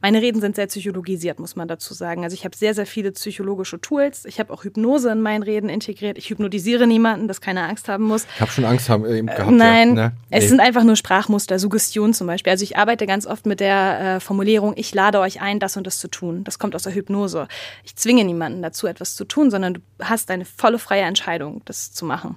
[0.00, 2.22] Meine Reden sind sehr psychologisiert, muss man dazu sagen.
[2.22, 4.24] Also ich habe sehr, sehr viele psychologische Tools.
[4.26, 6.16] Ich habe auch Hypnose in meinen Reden integriert.
[6.18, 8.28] Ich hypnotisiere niemanden, dass keiner Angst haben muss.
[8.36, 9.50] Ich habe schon Angst haben, äh, gehabt.
[9.50, 10.08] nein, ja.
[10.10, 10.12] ne?
[10.30, 12.52] es sind einfach nur Sprachmuster, Suggestion zum Beispiel.
[12.52, 15.84] Also ich arbeite ganz oft mit der äh, Formulierung, ich lade euch ein, das und
[15.84, 16.44] das zu tun.
[16.44, 17.48] Das kommt aus der Hypnose.
[17.82, 21.92] Ich zwinge niemanden dazu, etwas zu tun, sondern du hast eine volle freie Entscheidung, das
[21.92, 22.36] zu machen.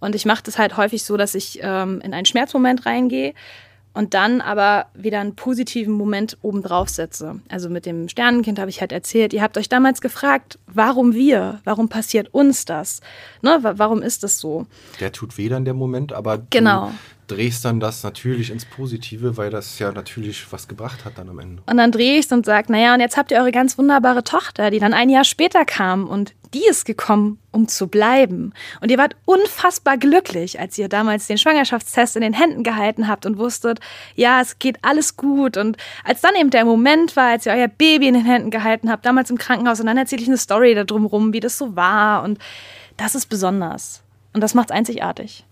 [0.00, 3.34] Und ich mache das halt häufig so, dass ich ähm, in einen Schmerzmoment reingehe
[3.92, 7.40] und dann aber wieder einen positiven Moment obendrauf setze.
[7.48, 11.60] Also mit dem Sternenkind habe ich halt erzählt, ihr habt euch damals gefragt, warum wir,
[11.64, 13.00] warum passiert uns das?
[13.42, 14.66] Ne, warum ist das so?
[15.00, 16.92] Der tut weh dann der Moment, aber genau
[17.30, 21.38] drehst dann das natürlich ins Positive, weil das ja natürlich was gebracht hat dann am
[21.38, 21.62] Ende.
[21.66, 24.24] Und dann drehe ich es und sage, naja, und jetzt habt ihr eure ganz wunderbare
[24.24, 28.52] Tochter, die dann ein Jahr später kam und die ist gekommen, um zu bleiben.
[28.80, 33.24] Und ihr wart unfassbar glücklich, als ihr damals den Schwangerschaftstest in den Händen gehalten habt
[33.24, 33.78] und wusstet,
[34.16, 35.56] ja, es geht alles gut.
[35.56, 38.90] Und als dann eben der Moment war, als ihr euer Baby in den Händen gehalten
[38.90, 41.76] habt, damals im Krankenhaus, und dann erzähle ich eine Story darum rum, wie das so
[41.76, 42.24] war.
[42.24, 42.38] Und
[42.96, 44.02] das ist besonders.
[44.32, 45.44] Und das macht es einzigartig.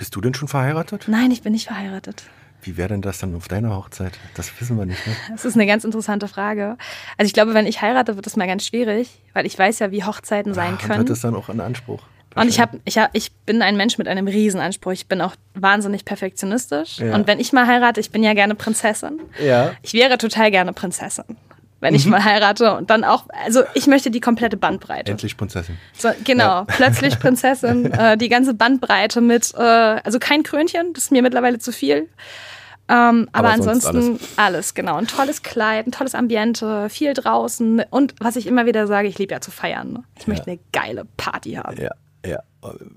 [0.00, 1.08] Bist du denn schon verheiratet?
[1.08, 2.22] Nein, ich bin nicht verheiratet.
[2.62, 4.12] Wie wäre denn das dann auf deiner Hochzeit?
[4.34, 5.06] Das wissen wir nicht.
[5.06, 5.12] Ne?
[5.30, 6.78] Das ist eine ganz interessante Frage.
[7.18, 9.90] Also ich glaube, wenn ich heirate, wird das mal ganz schwierig, weil ich weiß ja,
[9.90, 10.92] wie Hochzeiten sein Ach, können.
[10.92, 12.02] Und hat das dann auch einen Anspruch?
[12.34, 14.92] Und ich, hab, ich, hab, ich bin ein Mensch mit einem Riesenanspruch.
[14.92, 17.00] Ich bin auch wahnsinnig perfektionistisch.
[17.00, 17.14] Ja.
[17.14, 19.20] Und wenn ich mal heirate, ich bin ja gerne Prinzessin.
[19.44, 19.72] Ja.
[19.82, 21.36] Ich wäre total gerne Prinzessin
[21.80, 22.12] wenn ich mhm.
[22.12, 25.10] mal heirate und dann auch, also ich möchte die komplette Bandbreite.
[25.10, 25.76] Endlich Prinzessin.
[25.96, 26.64] So, genau, ja.
[26.64, 31.58] plötzlich Prinzessin, äh, die ganze Bandbreite mit, äh, also kein Krönchen, das ist mir mittlerweile
[31.58, 32.08] zu viel.
[32.88, 34.38] Ähm, aber, aber ansonsten alles.
[34.38, 34.74] alles.
[34.74, 34.96] genau.
[34.96, 39.16] Ein tolles Kleid, ein tolles Ambiente, viel draußen und was ich immer wieder sage, ich
[39.16, 39.92] liebe ja zu feiern.
[39.92, 40.02] Ne?
[40.16, 40.32] Ich ja.
[40.32, 41.80] möchte eine geile Party haben.
[41.80, 41.90] Ja.
[42.24, 42.40] Ja,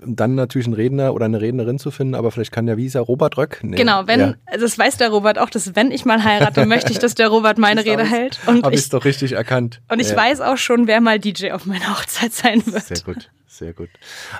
[0.04, 3.38] dann natürlich einen Redner oder eine Rednerin zu finden, aber vielleicht kann der Visa Robert
[3.38, 3.60] Röck.
[3.62, 3.76] Nee.
[3.76, 4.34] Genau, wenn, ja.
[4.46, 7.28] also das weiß der Robert auch, dass wenn ich mal heirate, möchte ich, dass der
[7.28, 8.40] Robert meine Rede hält.
[8.46, 9.80] Und Habe ich es doch richtig erkannt.
[9.88, 10.16] Und ich ja.
[10.16, 12.84] weiß auch schon, wer mal DJ auf meiner Hochzeit sein wird.
[12.84, 13.30] Sehr gut.
[13.46, 13.88] Sehr gut.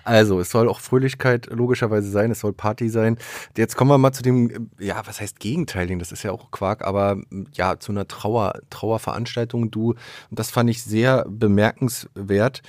[0.03, 3.17] Also, es soll auch Fröhlichkeit logischerweise sein, es soll Party sein.
[3.57, 6.01] Jetzt kommen wir mal zu dem, ja, was heißt Gegenteiligen?
[6.01, 7.19] Das ist ja auch Quark, aber
[7.53, 9.71] ja, zu einer Trauer, Trauerveranstaltung.
[9.71, 12.63] Du, und das fand ich sehr bemerkenswert.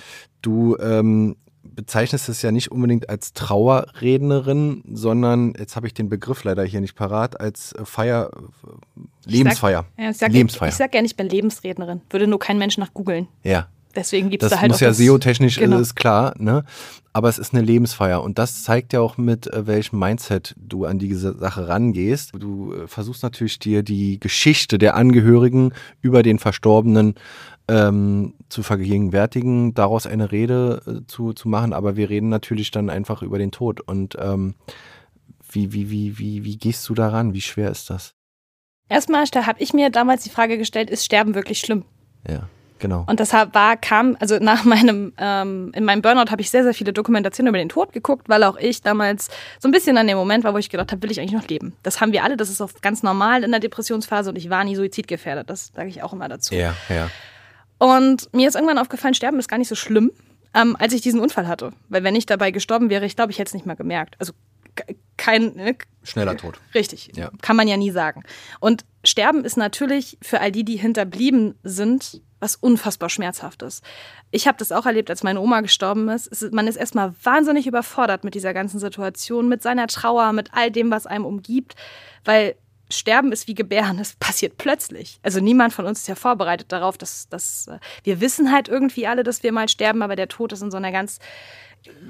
[0.44, 1.36] Du ähm,
[1.76, 6.82] bezeichnest es ja nicht unbedingt als Trauerrednerin, sondern, jetzt habe ich den Begriff leider hier
[6.82, 8.32] nicht parat, als äh, Feier,
[9.26, 9.86] Lebensfeier.
[9.92, 10.70] Ich sag, ja, ich sag, Lebensfeier.
[10.70, 12.02] Ich, sag gerne, ich bin Lebensrednerin.
[12.10, 13.28] Würde nur kein Mensch nach googeln.
[13.44, 13.68] Ja.
[13.96, 15.80] Deswegen gibt es da halt muss ja SEO-technisch genau.
[15.80, 16.66] ist klar, ne?
[17.14, 20.84] Aber es ist eine Lebensfeier und das zeigt ja auch mit äh, welchem Mindset du
[20.84, 22.34] an diese Sache rangehst.
[22.38, 25.72] Du äh, versuchst natürlich dir die Geschichte der Angehörigen
[26.02, 27.16] über den Verstorbenen
[27.68, 32.90] ähm, zu vergegenwärtigen, daraus eine Rede äh, zu, zu machen, aber wir reden natürlich dann
[32.90, 33.82] einfach über den Tod.
[33.82, 34.56] Und ähm,
[35.50, 37.34] wie, wie, wie, wie, wie gehst du daran?
[37.34, 38.14] Wie schwer ist das?
[38.88, 41.86] Erstmal habe ich mir damals die Frage gestellt, ist Sterben wirklich schlimm?
[42.28, 42.48] Ja.
[42.80, 43.06] Genau.
[43.08, 46.74] Und deshalb war, kam, also nach meinem, ähm, in meinem Burnout habe ich sehr, sehr
[46.74, 50.18] viele Dokumentationen über den Tod geguckt, weil auch ich damals so ein bisschen an dem
[50.18, 51.74] Moment war, wo ich gedacht habe, will ich eigentlich noch leben?
[51.84, 54.64] Das haben wir alle, das ist auch ganz normal in der Depressionsphase und ich war
[54.64, 56.54] nie suizidgefährdet, das sage ich auch immer dazu.
[56.54, 57.10] Ja, ja.
[57.86, 60.12] Und mir ist irgendwann aufgefallen, Sterben ist gar nicht so schlimm,
[60.56, 61.72] ähm, als ich diesen Unfall hatte.
[61.88, 64.16] Weil wenn ich dabei gestorben wäre, ich glaube, ich hätte es nicht mehr gemerkt.
[64.18, 64.34] Also
[65.18, 65.54] kein.
[65.56, 65.76] Ne?
[66.02, 66.60] Schneller Tod.
[66.74, 67.12] Richtig.
[67.16, 67.30] Ja.
[67.44, 68.24] Kann man ja nie sagen.
[68.60, 73.84] Und Sterben ist natürlich für all die, die hinterblieben sind, was unfassbar Schmerzhaftes.
[74.32, 76.26] Ich habe das auch erlebt, als meine Oma gestorben ist.
[76.26, 80.72] ist man ist erstmal wahnsinnig überfordert mit dieser ganzen Situation, mit seiner Trauer, mit all
[80.72, 81.76] dem, was einem umgibt,
[82.24, 82.56] weil
[82.90, 85.20] Sterben ist wie Gebären, es passiert plötzlich.
[85.24, 89.08] Also niemand von uns ist ja vorbereitet darauf, dass, dass äh, wir wissen halt irgendwie
[89.08, 91.20] alle, dass wir mal sterben, aber der Tod ist in so einer ganz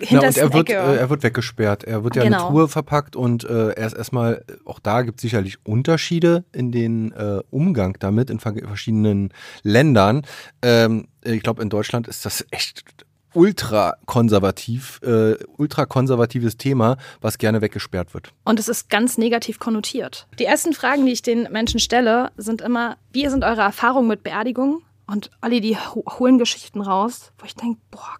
[0.09, 1.84] na, und er wird, äh, er wird weggesperrt.
[1.84, 2.47] Er wird ja genau.
[2.47, 6.71] in Truhe verpackt und äh, er ist erstmal, auch da gibt es sicherlich Unterschiede in
[6.71, 10.23] den äh, Umgang damit in verschiedenen Ländern.
[10.61, 13.05] Ähm, ich glaube, in Deutschland ist das echt
[13.36, 18.34] ultra konservativ, äh, ultra konservatives Thema, was gerne weggesperrt wird.
[18.44, 20.28] Und es ist ganz negativ konnotiert.
[20.40, 24.24] Die ersten Fragen, die ich den Menschen stelle, sind immer, wie sind eure Erfahrungen mit
[24.24, 24.82] Beerdigungen?
[25.08, 28.16] Und alle, die holen Geschichten raus, wo ich denke, boah,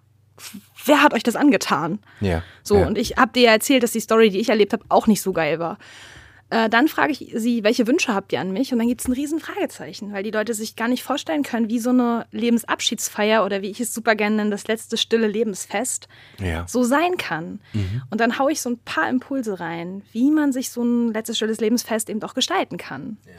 [0.86, 2.00] wer hat euch das angetan?
[2.22, 2.44] Ja.
[2.64, 2.88] So, ja.
[2.88, 5.22] und ich habe dir ja erzählt, dass die Story, die ich erlebt habe, auch nicht
[5.22, 5.78] so geil war.
[6.52, 8.72] Äh, dann frage ich sie, welche Wünsche habt ihr an mich?
[8.72, 11.70] Und dann gibt es ein riesen Fragezeichen, weil die Leute sich gar nicht vorstellen können,
[11.70, 16.08] wie so eine Lebensabschiedsfeier oder wie ich es super gerne nenne, das letzte stille Lebensfest
[16.40, 16.68] ja.
[16.68, 17.60] so sein kann.
[17.74, 18.04] Mhm.
[18.12, 21.38] Und dann haue ich so ein paar Impulse rein, wie man sich so ein letztes
[21.38, 23.18] stilles Lebensfest eben auch gestalten kann.
[23.26, 23.32] Ja.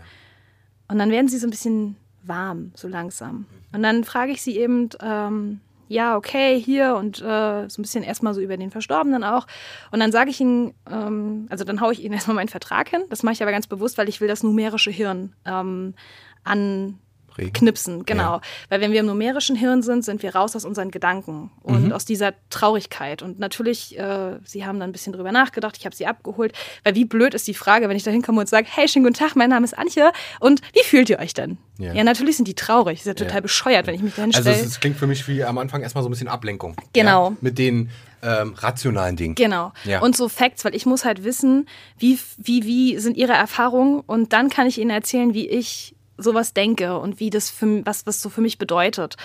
[0.89, 3.37] Und dann werden sie so ein bisschen warm, so langsam.
[3.37, 3.47] Mhm.
[3.73, 8.03] Und dann frage ich sie eben, ähm, ja, okay, hier und äh, so ein bisschen
[8.03, 9.47] erstmal so über den Verstorbenen auch.
[9.93, 13.03] Und dann sage ich ihnen, ähm, also dann haue ich ihnen erstmal meinen Vertrag hin.
[13.09, 15.95] Das mache ich aber ganz bewusst, weil ich will das numerische Hirn ähm,
[16.45, 16.99] an
[17.39, 17.53] Regen.
[17.53, 18.37] Knipsen, genau.
[18.37, 18.41] Ja.
[18.69, 21.93] Weil wenn wir im numerischen Hirn sind, sind wir raus aus unseren Gedanken und mhm.
[21.93, 23.23] aus dieser Traurigkeit.
[23.23, 26.53] Und natürlich, äh, Sie haben da ein bisschen drüber nachgedacht, ich habe Sie abgeholt.
[26.85, 29.17] Weil wie blöd ist die Frage, wenn ich da hinkomme und sage, hey, schönen guten
[29.17, 31.59] Tag, mein Name ist Antje und wie fühlt ihr euch denn?
[31.79, 33.01] Ja, ja natürlich sind die traurig.
[33.01, 34.51] Ist ja total bescheuert, wenn ich mich da hinstelle.
[34.51, 36.77] Also es, klingt für mich wie am Anfang erstmal so ein bisschen Ablenkung.
[36.93, 37.37] Genau.
[37.41, 37.91] Mit den
[38.23, 39.35] ähm, rationalen Ding.
[39.35, 39.73] Genau.
[39.85, 40.01] Ja.
[40.01, 41.69] Und so Facts, weil ich muss halt wissen,
[41.99, 46.55] wie, wie, wie sind ihre Erfahrungen und dann kann ich ihnen erzählen, wie ich sowas
[46.55, 49.17] denke und wie das für was, was so für mich bedeutet,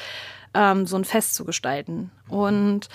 [0.54, 2.12] ähm, so ein Fest zu gestalten.
[2.28, 2.90] Und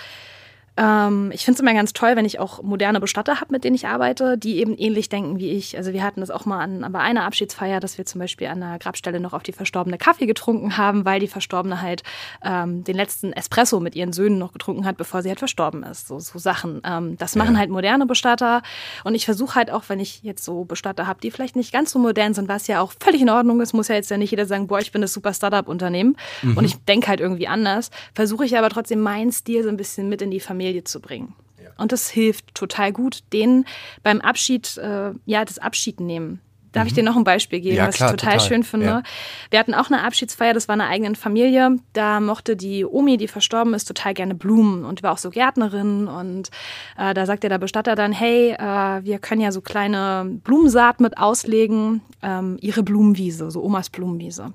[0.77, 3.74] ähm, ich finde es immer ganz toll, wenn ich auch moderne Bestatter habe, mit denen
[3.74, 5.77] ich arbeite, die eben ähnlich denken wie ich.
[5.77, 8.61] Also wir hatten das auch mal an, bei einer Abschiedsfeier, dass wir zum Beispiel an
[8.61, 12.03] der Grabstelle noch auf die Verstorbene Kaffee getrunken haben, weil die Verstorbene halt
[12.45, 16.09] ähm, den letzten Espresso mit ihren Söhnen noch getrunken hat, bevor sie halt verstorben ist.
[16.09, 16.83] So, so Sachen.
[16.85, 17.61] Ähm, das machen ja.
[17.61, 18.62] halt moderne Bestatter.
[19.05, 21.91] Und ich versuche halt auch, wenn ich jetzt so Bestatter habe, die vielleicht nicht ganz
[21.91, 24.31] so modern sind, was ja auch völlig in Ordnung ist, muss ja jetzt ja nicht
[24.31, 26.57] jeder sagen, boah, ich bin das super Startup-Unternehmen mhm.
[26.57, 30.09] und ich denke halt irgendwie anders, versuche ich aber trotzdem meinen Stil so ein bisschen
[30.09, 31.35] mit in die Familie Familie zu bringen.
[31.62, 31.71] Ja.
[31.79, 33.64] Und das hilft total gut, denen
[34.03, 36.41] beim Abschied, äh, ja, das Abschied nehmen.
[36.73, 36.89] Darf mhm.
[36.89, 38.87] ich dir noch ein Beispiel geben, ja, was klar, ich total, total, schön finde?
[38.87, 39.03] Ja.
[39.51, 41.79] Wir hatten auch eine Abschiedsfeier, das war eine eigene Familie.
[41.95, 46.07] Da mochte die Omi, die verstorben ist, total gerne Blumen und war auch so Gärtnerin.
[46.07, 46.51] Und
[46.99, 51.17] äh, da sagte der Bestatter dann, hey, äh, wir können ja so kleine Blumensaat mit
[51.17, 54.53] auslegen, ähm, ihre Blumenwiese, so Omas Blumenwiese.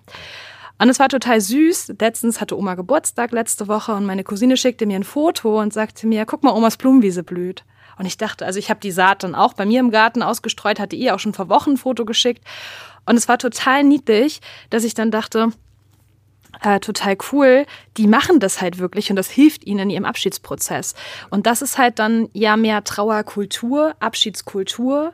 [0.82, 1.94] Und es war total süß.
[2.00, 6.08] Letztens hatte Oma Geburtstag letzte Woche und meine Cousine schickte mir ein Foto und sagte
[6.08, 7.64] mir, guck mal, Omas Blumenwiese blüht.
[8.00, 10.80] Und ich dachte, also ich habe die Saat dann auch bei mir im Garten ausgestreut,
[10.80, 12.44] hatte ihr auch schon vor Wochen ein Foto geschickt.
[13.06, 15.50] Und es war total niedlich, dass ich dann dachte,
[16.64, 17.68] äh, total cool,
[17.98, 20.96] die machen das halt wirklich und das hilft ihnen in ihrem Abschiedsprozess.
[21.30, 25.14] Und das ist halt dann ja mehr Trauerkultur, Abschiedskultur,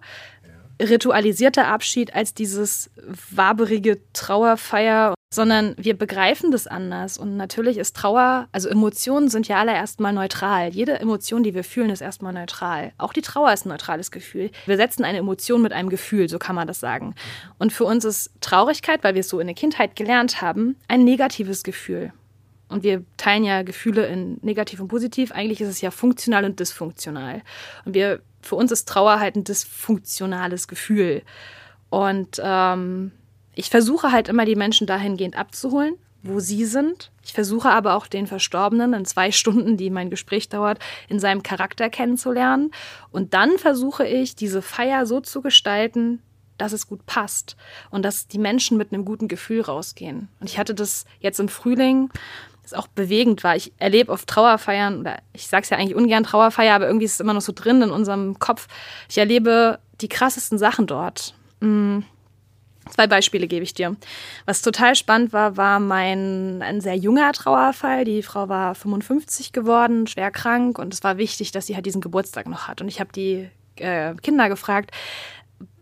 [0.81, 2.89] ritualisierter Abschied als dieses
[3.31, 7.17] waberige Trauerfeier sondern wir begreifen das anders.
[7.19, 10.69] Und natürlich ist Trauer, also Emotionen sind ja alle erstmal neutral.
[10.69, 12.91] Jede Emotion, die wir fühlen, ist erstmal neutral.
[12.97, 14.49] Auch die Trauer ist ein neutrales Gefühl.
[14.65, 17.13] Wir setzen eine Emotion mit einem Gefühl, so kann man das sagen.
[17.59, 21.03] Und für uns ist Traurigkeit, weil wir es so in der Kindheit gelernt haben, ein
[21.03, 22.11] negatives Gefühl.
[22.67, 25.31] Und wir teilen ja Gefühle in negativ und positiv.
[25.31, 27.43] Eigentlich ist es ja funktional und dysfunktional.
[27.85, 31.21] Und wir, für uns ist Trauer halt ein dysfunktionales Gefühl.
[31.89, 33.11] Und ähm,
[33.57, 37.11] ich versuche halt immer die Menschen dahingehend abzuholen, wo sie sind.
[37.25, 40.77] Ich versuche aber auch den Verstorbenen in zwei Stunden, die mein Gespräch dauert,
[41.09, 42.71] in seinem Charakter kennenzulernen.
[43.11, 46.21] Und dann versuche ich, diese Feier so zu gestalten,
[46.59, 47.57] dass es gut passt
[47.89, 50.27] und dass die Menschen mit einem guten Gefühl rausgehen.
[50.39, 52.11] Und ich hatte das jetzt im Frühling,
[52.61, 53.55] das auch bewegend war.
[53.55, 57.13] Ich erlebe auf Trauerfeiern, oder ich sage es ja eigentlich ungern Trauerfeier, aber irgendwie ist
[57.13, 58.67] es immer noch so drin in unserem Kopf.
[59.09, 61.33] Ich erlebe die krassesten Sachen dort.
[61.59, 62.01] Mm.
[62.89, 63.95] Zwei Beispiele gebe ich dir.
[64.45, 68.05] Was total spannend war, war mein ein sehr junger Trauerfall.
[68.05, 72.01] Die Frau war 55 geworden, schwer krank und es war wichtig, dass sie halt diesen
[72.01, 72.81] Geburtstag noch hat.
[72.81, 74.91] Und ich habe die äh, Kinder gefragt,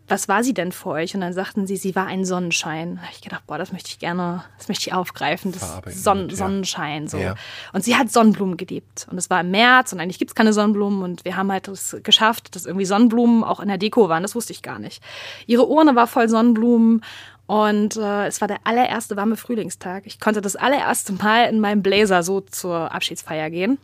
[0.08, 1.14] was war sie denn für euch?
[1.14, 2.96] Und dann sagten sie, sie war ein Sonnenschein.
[2.96, 6.26] Da habe ich gedacht, boah, das möchte ich gerne, das möchte ich aufgreifen, das Son
[6.26, 7.18] mit, Sonnenschein so.
[7.18, 7.34] Ja.
[7.72, 9.06] Und sie hat Sonnenblumen geliebt.
[9.10, 11.68] Und es war im März und eigentlich gibt es keine Sonnenblumen und wir haben halt
[11.68, 14.22] es geschafft, dass irgendwie Sonnenblumen auch in der Deko waren.
[14.22, 15.02] Das wusste ich gar nicht.
[15.46, 17.02] Ihre Urne war voll Sonnenblumen
[17.46, 20.04] und äh, es war der allererste warme Frühlingstag.
[20.06, 23.78] Ich konnte das allererste Mal in meinem Blazer so zur Abschiedsfeier gehen.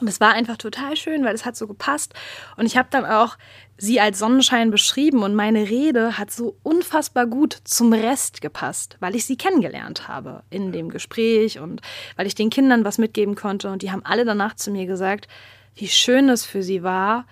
[0.00, 2.14] Und es war einfach total schön, weil es hat so gepasst.
[2.56, 3.36] Und ich habe dann auch
[3.76, 9.16] sie als Sonnenschein beschrieben und meine Rede hat so unfassbar gut zum Rest gepasst, weil
[9.16, 11.80] ich sie kennengelernt habe in dem Gespräch und
[12.16, 13.70] weil ich den Kindern was mitgeben konnte.
[13.70, 15.26] Und die haben alle danach zu mir gesagt,
[15.74, 17.26] wie schön es für sie war,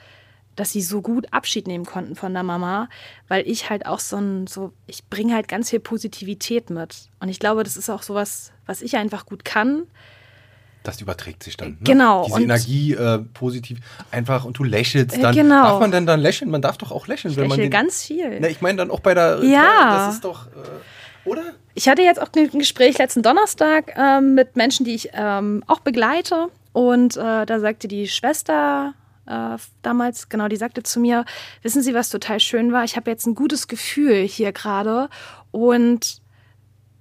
[0.56, 2.88] dass sie so gut Abschied nehmen konnten von der Mama,
[3.28, 7.08] weil ich halt auch so ein, so, ich bringe halt ganz viel Positivität mit.
[7.20, 9.86] Und ich glaube, das ist auch sowas, was ich einfach gut kann
[10.82, 11.70] das überträgt sich dann.
[11.70, 11.76] Ne?
[11.82, 12.24] Genau.
[12.26, 13.78] Diese Energie äh, positiv
[14.10, 15.34] einfach und du lächelst äh, dann.
[15.34, 15.64] Genau.
[15.64, 16.50] Darf man denn dann lächeln?
[16.50, 17.58] Man darf doch auch lächeln, ich wenn man.
[17.58, 18.40] Den, ganz viel.
[18.40, 19.42] Na, ich meine dann auch bei der.
[19.44, 20.06] Ja.
[20.06, 20.46] Das ist doch.
[20.46, 21.42] Äh, oder?
[21.74, 25.80] Ich hatte jetzt auch ein Gespräch letzten Donnerstag ähm, mit Menschen, die ich ähm, auch
[25.80, 26.48] begleite.
[26.72, 28.94] Und äh, da sagte die Schwester
[29.26, 31.24] äh, damals, genau, die sagte zu mir,
[31.62, 32.84] wissen Sie, was total schön war?
[32.84, 35.08] Ich habe jetzt ein gutes Gefühl hier gerade
[35.50, 36.19] und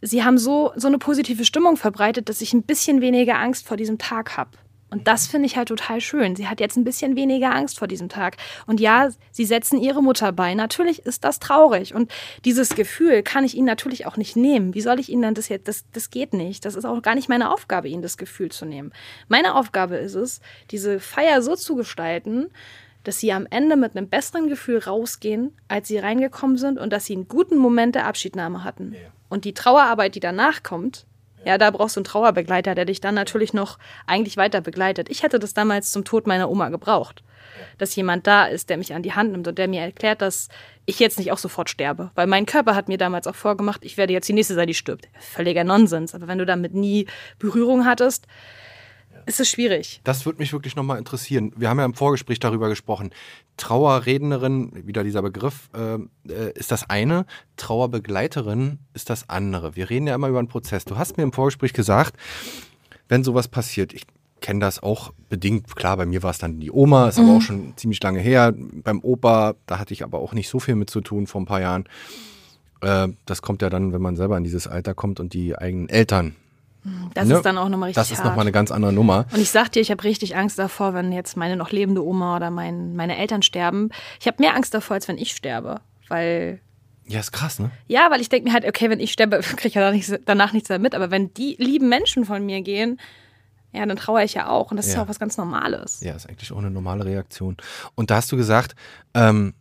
[0.02, 3.78] sie haben so, so eine positive Stimmung verbreitet, dass ich ein bisschen weniger Angst vor
[3.78, 4.52] diesem Tag habe.
[4.91, 6.36] Und das finde ich halt total schön.
[6.36, 8.38] Sie hat jetzt ein bisschen weniger Angst vor diesem Tag.
[8.66, 10.56] Und ja, sie setzen ihre Mutter bei.
[10.56, 11.93] Natürlich ist das traurig.
[11.93, 12.12] Und
[12.43, 14.74] dieses Gefühl kann ich ihnen natürlich auch nicht nehmen.
[14.74, 15.68] Wie soll ich ihnen dann das jetzt?
[15.68, 16.66] Das, das geht nicht.
[16.66, 18.91] Das ist auch gar nicht meine Aufgabe, ihnen das Gefühl zu nehmen.
[19.28, 20.41] Meine Aufgabe ist es,
[20.72, 22.47] diese Feier so zu gestalten,
[23.04, 27.06] dass sie am Ende mit einem besseren Gefühl rausgehen, als sie reingekommen sind und dass
[27.06, 28.93] sie einen guten Moment der Abschiednahme hatten.
[28.93, 29.00] Ja.
[29.30, 31.05] Und die Trauerarbeit, die danach kommt,
[31.45, 35.09] ja, da brauchst du einen Trauerbegleiter, der dich dann natürlich noch eigentlich weiter begleitet.
[35.09, 37.23] Ich hätte das damals zum Tod meiner Oma gebraucht.
[37.77, 40.49] Dass jemand da ist, der mich an die Hand nimmt und der mir erklärt, dass
[40.86, 42.11] ich jetzt nicht auch sofort sterbe.
[42.15, 44.73] Weil mein Körper hat mir damals auch vorgemacht, ich werde jetzt die nächste sein, die
[44.73, 45.07] stirbt.
[45.19, 46.13] Völliger Nonsens.
[46.13, 47.07] Aber wenn du damit nie
[47.39, 48.27] Berührung hattest,
[49.30, 50.01] ist es schwierig.
[50.03, 51.53] Das würde mich wirklich nochmal interessieren.
[51.55, 53.11] Wir haben ja im Vorgespräch darüber gesprochen.
[53.57, 55.95] Trauerrednerin, wieder dieser Begriff, äh,
[56.32, 57.25] äh, ist das eine.
[57.55, 59.75] Trauerbegleiterin ist das andere.
[59.75, 60.84] Wir reden ja immer über einen Prozess.
[60.84, 62.15] Du hast mir im Vorgespräch gesagt,
[63.07, 64.03] wenn sowas passiert, ich
[64.41, 65.75] kenne das auch bedingt.
[65.75, 67.25] Klar, bei mir war es dann die Oma, ist mhm.
[67.25, 68.53] aber auch schon ziemlich lange her.
[68.55, 71.45] Beim Opa, da hatte ich aber auch nicht so viel mit zu tun vor ein
[71.45, 71.86] paar Jahren.
[72.82, 75.88] Äh, das kommt ja dann, wenn man selber in dieses Alter kommt und die eigenen
[75.88, 76.36] Eltern
[77.13, 77.36] das ne?
[77.36, 79.25] ist dann auch nochmal richtig Das ist nochmal eine ganz andere Nummer.
[79.34, 82.38] Und ich sag dir, ich habe richtig Angst davor, wenn jetzt meine noch lebende Oma
[82.38, 83.89] oder mein, meine Eltern sterben.
[84.19, 85.82] Ich habe mehr Angst davor, als wenn ich sterbe.
[86.07, 86.61] Weil.
[87.05, 87.71] Ja, ist krass, ne?
[87.88, 90.13] Ja, weil ich denke mir halt, okay, wenn ich sterbe, kriege ich ja danach nichts,
[90.25, 90.95] danach nichts mehr mit.
[90.95, 92.99] Aber wenn die lieben Menschen von mir gehen,
[93.73, 94.71] ja, dann trauere ich ja auch.
[94.71, 94.91] Und das ja.
[94.91, 95.99] ist ja auch was ganz Normales.
[96.01, 97.57] Ja, ist eigentlich auch eine normale Reaktion.
[97.95, 98.75] Und da hast du gesagt,
[99.13, 99.53] ähm,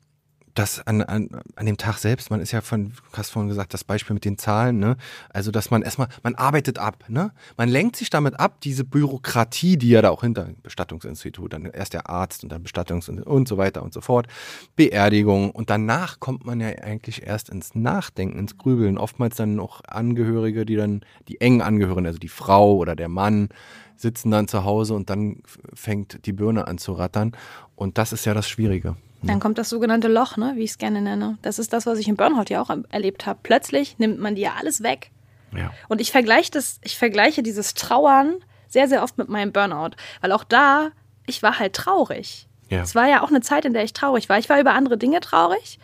[0.59, 3.75] dass an, an, an dem Tag selbst, man ist ja von, du hast vorhin gesagt,
[3.75, 4.97] das Beispiel mit den Zahlen, ne?
[5.31, 7.33] Also, dass man erstmal, man arbeitet ab, ne?
[7.57, 11.95] Man lenkt sich damit ab, diese Bürokratie, die ja da auch hinter Bestattungsinstitut, dann erst
[11.95, 14.27] der Arzt und dann Bestattungs- und so weiter und so fort,
[14.75, 18.99] Beerdigung und danach kommt man ja eigentlich erst ins Nachdenken, ins Grübeln.
[18.99, 23.49] Oftmals dann noch Angehörige, die dann, die engen Angehörigen, also die Frau oder der Mann,
[23.97, 25.43] sitzen dann zu Hause und dann
[25.75, 27.33] fängt die Birne an zu rattern.
[27.77, 28.97] Und das ist ja das Schwierige.
[29.23, 31.39] Dann kommt das sogenannte Loch, ne, wie ich es gerne nenne.
[31.43, 33.41] Das ist das, was ich im Burnout ja auch erlebt habe.
[33.43, 35.11] Plötzlich nimmt man dir alles weg.
[35.57, 35.73] Ja.
[35.89, 38.37] Und ich vergleiche das, ich vergleiche dieses Trauern
[38.69, 39.97] sehr, sehr oft mit meinem Burnout.
[40.21, 40.91] Weil auch da,
[41.27, 42.47] ich war halt traurig.
[42.69, 42.83] Ja.
[42.83, 44.39] Es war ja auch eine Zeit, in der ich traurig war.
[44.39, 45.79] Ich war über andere Dinge traurig.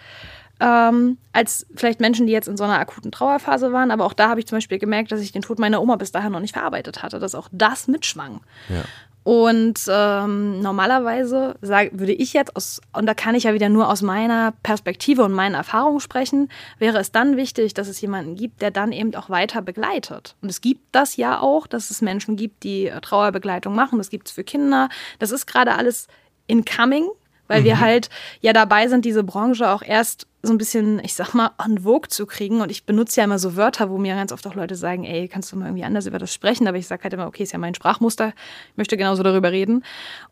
[0.61, 3.91] Ähm, als vielleicht Menschen, die jetzt in so einer akuten Trauerphase waren.
[3.91, 6.12] Aber auch da habe ich zum Beispiel gemerkt, dass ich den Tod meiner Oma bis
[6.12, 8.41] dahin noch nicht verarbeitet hatte, dass auch das mitschwang.
[8.68, 8.85] Ja.
[9.25, 13.89] Und ähm, normalerweise sag, würde ich jetzt aus, und da kann ich ja wieder nur
[13.89, 18.61] aus meiner Perspektive und meinen Erfahrungen sprechen, wäre es dann wichtig, dass es jemanden gibt,
[18.61, 20.37] der dann eben auch weiter begleitet.
[20.43, 23.97] Und es gibt das ja auch, dass es Menschen gibt, die äh, Trauerbegleitung machen.
[23.97, 24.91] Das gibt es für Kinder.
[25.18, 26.07] Das ist gerade alles
[26.47, 27.09] incoming,
[27.49, 27.64] weil mhm.
[27.64, 28.11] wir halt
[28.43, 32.09] ja dabei sind, diese Branche auch erst so ein bisschen, ich sag mal, en vogue
[32.09, 32.61] zu kriegen.
[32.61, 35.29] Und ich benutze ja immer so Wörter, wo mir ganz oft auch Leute sagen, ey,
[35.29, 36.67] kannst du mal irgendwie anders über das sprechen?
[36.69, 38.33] Aber ich sage halt immer, okay, ist ja mein Sprachmuster,
[38.71, 39.85] ich möchte genauso darüber reden.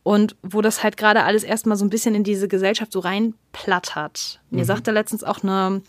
[0.03, 3.42] Und wo das halt gerade alles erstmal so ein bisschen in diese Gesellschaft so reinplattert.
[4.51, 4.59] Mhm.
[4.59, 5.83] Mir sagte letztens auch eine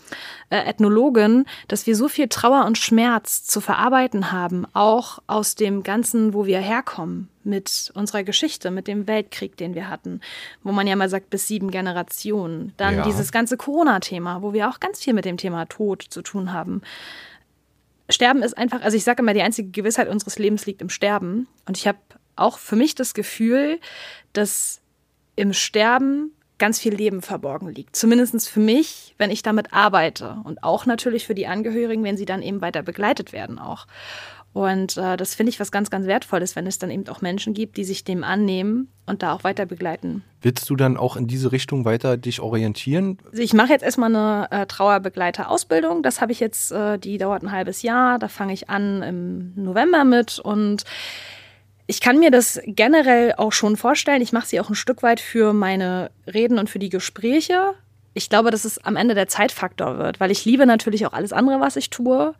[0.50, 5.82] äh, Ethnologin, dass wir so viel Trauer und Schmerz zu verarbeiten haben, auch aus dem
[5.82, 10.20] Ganzen, wo wir herkommen mit unserer Geschichte, mit dem Weltkrieg, den wir hatten,
[10.62, 12.72] wo man ja mal sagt, bis sieben Generationen.
[12.78, 13.02] Dann ja.
[13.04, 16.52] dieses ganze Corona-Thema Thema, wo wir auch ganz viel mit dem Thema Tod zu tun
[16.52, 16.82] haben.
[18.08, 21.48] Sterben ist einfach, also ich sage immer, die einzige Gewissheit unseres Lebens liegt im Sterben.
[21.66, 21.98] Und ich habe
[22.36, 23.80] auch für mich das Gefühl,
[24.32, 24.80] dass
[25.36, 26.32] im Sterben
[26.64, 27.94] ganz viel Leben verborgen liegt.
[27.94, 30.38] Zumindest für mich, wenn ich damit arbeite.
[30.44, 33.86] Und auch natürlich für die Angehörigen, wenn sie dann eben weiter begleitet werden auch.
[34.54, 37.52] Und äh, das finde ich was ganz, ganz Wertvolles, wenn es dann eben auch Menschen
[37.52, 40.24] gibt, die sich dem annehmen und da auch weiter begleiten.
[40.40, 43.18] Willst du dann auch in diese Richtung weiter dich orientieren?
[43.30, 46.02] Also ich mache jetzt erstmal eine äh, Trauerbegleiter-Ausbildung.
[46.02, 48.18] Das habe ich jetzt, äh, die dauert ein halbes Jahr.
[48.18, 50.84] Da fange ich an im November mit und
[51.86, 54.22] ich kann mir das generell auch schon vorstellen.
[54.22, 57.74] Ich mache sie auch ein Stück weit für meine Reden und für die Gespräche.
[58.14, 61.32] Ich glaube, dass es am Ende der Zeitfaktor wird, weil ich liebe natürlich auch alles
[61.32, 62.34] andere, was ich tue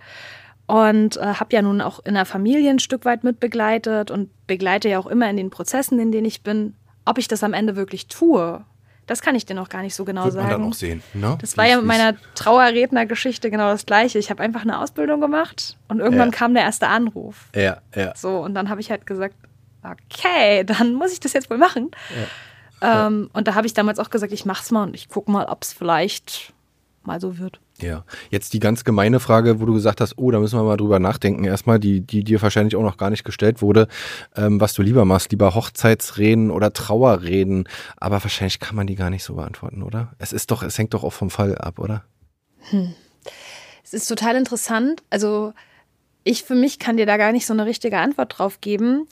[0.66, 4.88] und äh, habe ja nun auch in der Familie ein Stück weit mitbegleitet und begleite
[4.88, 6.74] ja auch immer in den Prozessen, in denen ich bin.
[7.04, 8.64] Ob ich das am Ende wirklich tue,
[9.06, 10.48] das kann ich dir noch gar nicht so genau Wird sagen.
[10.48, 11.02] Man dann auch sehen.
[11.12, 11.36] Ne?
[11.40, 14.18] Das war ja mit meiner Trauerrednergeschichte genau das Gleiche.
[14.18, 16.36] Ich habe einfach eine Ausbildung gemacht und irgendwann ja.
[16.36, 17.48] kam der erste Anruf.
[17.54, 18.14] Ja, ja.
[18.16, 19.34] So, und dann habe ich halt gesagt,
[19.82, 21.90] okay, dann muss ich das jetzt wohl machen.
[22.80, 23.06] Ja.
[23.06, 25.46] Ähm, und da habe ich damals auch gesagt, ich mach's mal und ich gucke mal,
[25.46, 26.52] ob es vielleicht
[27.02, 27.60] mal so wird.
[27.80, 30.76] Ja, jetzt die ganz gemeine Frage, wo du gesagt hast, oh, da müssen wir mal
[30.76, 31.44] drüber nachdenken.
[31.44, 33.88] Erstmal, die, die dir wahrscheinlich auch noch gar nicht gestellt wurde,
[34.36, 37.68] ähm, was du lieber machst, lieber Hochzeitsreden oder Trauerreden.
[37.96, 40.12] Aber wahrscheinlich kann man die gar nicht so beantworten, oder?
[40.18, 42.04] Es ist doch, es hängt doch auch vom Fall ab, oder?
[42.70, 42.94] Hm.
[43.82, 45.02] Es ist total interessant.
[45.10, 45.52] Also
[46.24, 49.06] ich für mich kann dir da gar nicht so eine richtige Antwort drauf geben.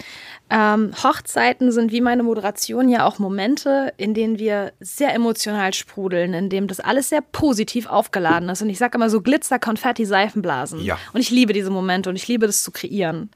[0.48, 6.32] Ähm, Hochzeiten sind wie meine Moderation ja auch Momente, in denen wir sehr emotional sprudeln,
[6.32, 8.62] in dem das alles sehr positiv aufgeladen ist.
[8.62, 10.80] Und ich sage immer so Glitzer, Konfetti, Seifenblasen.
[10.80, 10.98] Ja.
[11.12, 13.30] Und ich liebe diese Momente und ich liebe das zu kreieren.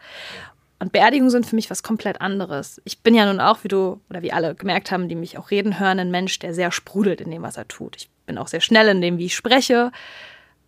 [0.79, 2.81] Und Beerdigungen sind für mich was komplett anderes.
[2.85, 5.51] Ich bin ja nun auch, wie du oder wie alle gemerkt haben, die mich auch
[5.51, 7.97] reden hören, ein Mensch, der sehr sprudelt in dem, was er tut.
[7.97, 9.93] Ich bin auch sehr schnell in dem, wie ich spreche.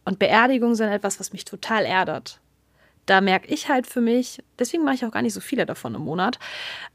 [0.04, 2.40] Und Beerdigungen sind etwas, was mich total erdert
[3.08, 5.94] da merke ich halt für mich, deswegen mache ich auch gar nicht so viele davon
[5.94, 6.38] im Monat,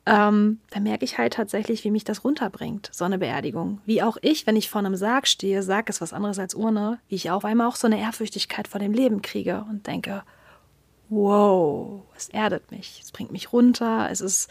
[0.05, 3.82] ähm, da merke ich halt tatsächlich, wie mich das runterbringt, so eine Beerdigung.
[3.86, 6.99] Wie auch ich, wenn ich vor einem Sarg stehe, Sarg ist was anderes als Urne,
[7.07, 10.24] wie ich auf einmal auch so eine Ehrfürchtigkeit vor dem Leben kriege und denke,
[11.09, 14.49] wow, es erdet mich, es bringt mich runter, es ist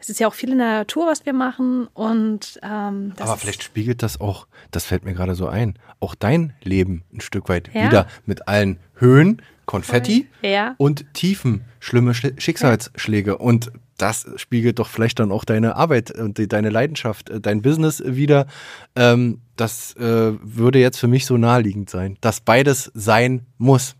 [0.00, 1.86] es ist ja auch viel in der Natur, was wir machen.
[1.92, 6.54] Und ähm, aber vielleicht spiegelt das auch, das fällt mir gerade so ein, auch dein
[6.62, 7.84] Leben ein Stück weit ja?
[7.84, 10.74] wieder mit allen Höhen, Konfetti ja.
[10.78, 13.38] und Tiefen, schlimme Schicksalsschläge.
[13.38, 18.02] Und das spiegelt doch vielleicht dann auch deine Arbeit und deine Leidenschaft, äh, dein Business
[18.04, 18.48] wieder.
[18.96, 23.94] Ähm, das äh, würde jetzt für mich so naheliegend sein, dass beides sein muss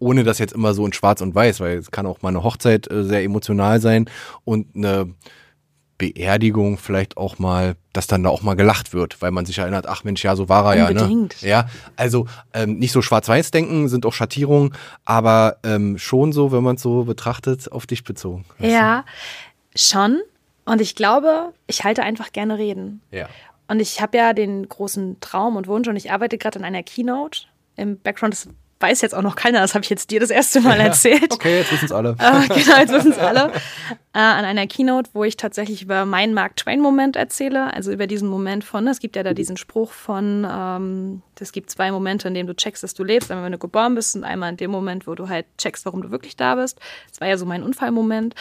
[0.00, 2.42] ohne das jetzt immer so in Schwarz und Weiß, weil es kann auch mal eine
[2.42, 4.10] Hochzeit äh, sehr emotional sein
[4.42, 5.14] und eine
[5.98, 9.86] Beerdigung vielleicht auch mal, dass dann da auch mal gelacht wird, weil man sich erinnert,
[9.86, 11.40] ach Mensch, ja, so war er Unbedingt.
[11.42, 11.46] ja.
[11.46, 11.50] Ne?
[11.50, 14.74] Ja, also ähm, nicht so schwarz-weiß denken, sind auch Schattierungen,
[15.04, 18.44] aber ähm, schon so, wenn man es so betrachtet, auf dich bezogen.
[18.58, 19.04] Ja,
[19.74, 19.78] du?
[19.78, 20.20] schon.
[20.64, 23.00] Und ich glaube, ich halte einfach gerne Reden.
[23.10, 23.28] Ja.
[23.68, 26.82] Und ich habe ja den großen Traum und Wunsch und ich arbeite gerade an einer
[26.82, 27.42] Keynote.
[27.76, 28.48] Im Background ist
[28.82, 31.32] weiß jetzt auch noch keiner, das habe ich jetzt dir das erste Mal erzählt.
[31.32, 32.16] Okay, jetzt wissen es alle.
[32.18, 33.52] Äh, genau, jetzt wissen es alle.
[34.14, 38.28] Äh, an einer Keynote, wo ich tatsächlich über meinen Mark Twain-Moment erzähle, also über diesen
[38.28, 42.34] Moment von, es gibt ja da diesen Spruch von, ähm, es gibt zwei Momente, in
[42.34, 44.70] denen du checkst, dass du lebst, einmal wenn du geboren bist und einmal in dem
[44.70, 46.78] Moment, wo du halt checkst, warum du wirklich da bist.
[47.10, 48.34] Das war ja so mein Unfallmoment.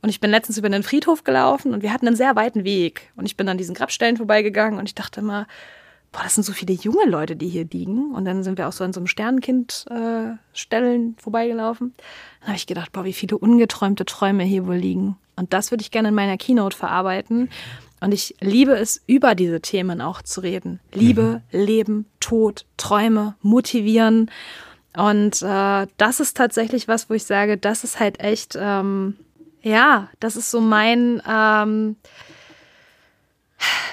[0.00, 3.10] Und ich bin letztens über den Friedhof gelaufen und wir hatten einen sehr weiten Weg.
[3.16, 5.46] Und ich bin an diesen Grabstellen vorbeigegangen und ich dachte immer,
[6.12, 8.14] boah, das sind so viele junge Leute, die hier liegen.
[8.14, 11.94] Und dann sind wir auch so an so einem Sternenkind-Stellen äh, vorbeigelaufen.
[12.40, 15.16] Dann habe ich gedacht, boah, wie viele ungeträumte Träume hier wohl liegen.
[15.36, 17.48] Und das würde ich gerne in meiner Keynote verarbeiten.
[18.00, 20.80] Und ich liebe es, über diese Themen auch zu reden.
[20.92, 21.60] Liebe, mhm.
[21.60, 24.30] Leben, Tod, Träume, motivieren.
[24.96, 29.16] Und äh, das ist tatsächlich was, wo ich sage, das ist halt echt, ähm,
[29.62, 31.96] ja, das ist so mein, ähm,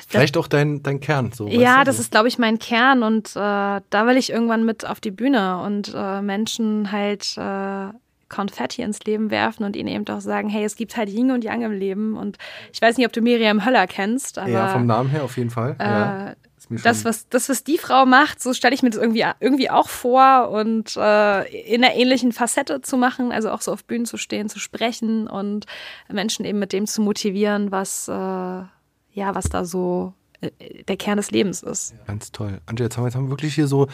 [0.07, 1.32] Vielleicht auch dein, dein Kern.
[1.32, 4.86] So, ja, das ist, glaube ich, mein Kern und äh, da will ich irgendwann mit
[4.86, 7.88] auf die Bühne und äh, Menschen halt äh,
[8.30, 11.43] Konfetti ins Leben werfen und ihnen eben auch sagen, hey, es gibt halt Yin und
[11.43, 12.38] Yang im Leben und
[12.72, 14.49] ich weiß nicht, ob du Miriam Höller kennst, aber...
[14.49, 15.76] Ja, vom Namen her auf jeden Fall.
[15.80, 16.36] Ja, äh,
[16.70, 19.88] das, was, das, was die Frau macht, so stelle ich mir das irgendwie, irgendwie auch
[19.88, 24.18] vor und äh, in einer ähnlichen Facette zu machen, also auch so auf Bühnen zu
[24.18, 25.66] stehen, zu sprechen und
[26.11, 28.63] Menschen eben mit dem zu motivieren, was äh,
[29.16, 31.95] ja, was da so äh, der Kern des Lebens ist.
[32.05, 32.59] Ganz toll.
[32.68, 33.88] Angela, jetzt haben wir, jetzt haben wir wirklich hier so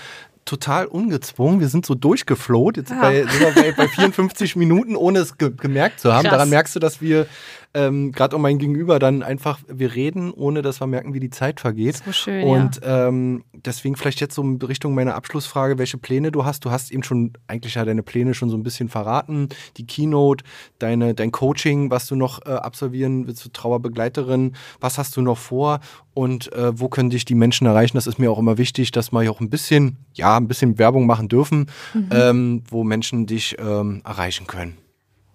[0.43, 1.59] total ungezwungen.
[1.59, 2.75] Wir sind so durchgefloht.
[2.75, 2.99] Jetzt ja.
[2.99, 6.23] bei, bei, bei, 54 Minuten, ohne es ge gemerkt zu haben.
[6.23, 6.31] Krass.
[6.31, 7.27] Daran merkst du, dass wir
[7.73, 11.29] ähm, gerade um mein Gegenüber dann einfach, wir reden, ohne dass wir merken, wie die
[11.29, 12.01] Zeit vergeht.
[12.05, 13.07] So schön, Und ja.
[13.07, 16.65] ähm, deswegen vielleicht jetzt so in Richtung meiner Abschlussfrage, welche Pläne du hast.
[16.65, 19.49] Du hast eben schon, eigentlich ja deine Pläne schon so ein bisschen verraten.
[19.77, 20.43] Die Keynote,
[20.79, 24.53] deine, dein Coaching, was du noch äh, absolvieren willst, du Trauerbegleiterin.
[24.81, 25.79] Was hast du noch vor?
[26.13, 27.95] Und äh, wo können dich die Menschen erreichen?
[27.95, 31.05] Das ist mir auch immer wichtig, dass wir auch ein bisschen, ja, ein bisschen Werbung
[31.05, 32.09] machen dürfen, mhm.
[32.11, 34.80] ähm, wo Menschen dich ähm, erreichen können.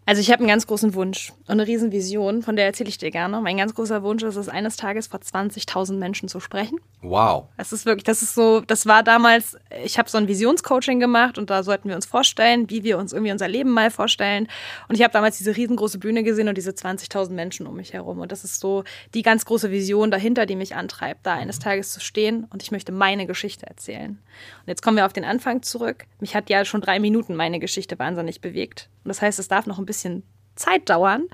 [0.08, 3.10] Also ich habe einen ganz großen Wunsch und eine Riesenvision, von der erzähle ich dir
[3.10, 3.40] gerne.
[3.40, 6.78] Mein ganz großer Wunsch ist es, eines Tages vor 20.000 Menschen zu sprechen.
[7.02, 7.48] Wow.
[7.56, 11.38] Das ist wirklich, das ist so, das war damals, ich habe so ein Visionscoaching gemacht
[11.38, 14.46] und da sollten wir uns vorstellen, wie wir uns irgendwie unser Leben mal vorstellen.
[14.88, 18.20] Und ich habe damals diese riesengroße Bühne gesehen und diese 20.000 Menschen um mich herum.
[18.20, 21.90] Und das ist so die ganz große Vision dahinter, die mich antreibt, da eines Tages
[21.90, 24.10] zu stehen und ich möchte meine Geschichte erzählen.
[24.10, 26.04] Und jetzt kommen wir auf den Anfang zurück.
[26.20, 28.88] Mich hat ja schon drei Minuten meine Geschichte wahnsinnig bewegt.
[29.06, 30.24] Und das heißt, es darf noch ein bisschen
[30.56, 31.28] Zeit dauern,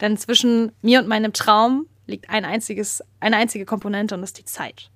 [0.00, 4.38] denn zwischen mir und meinem Traum liegt ein einziges, eine einzige Komponente und das ist
[4.38, 4.90] die Zeit.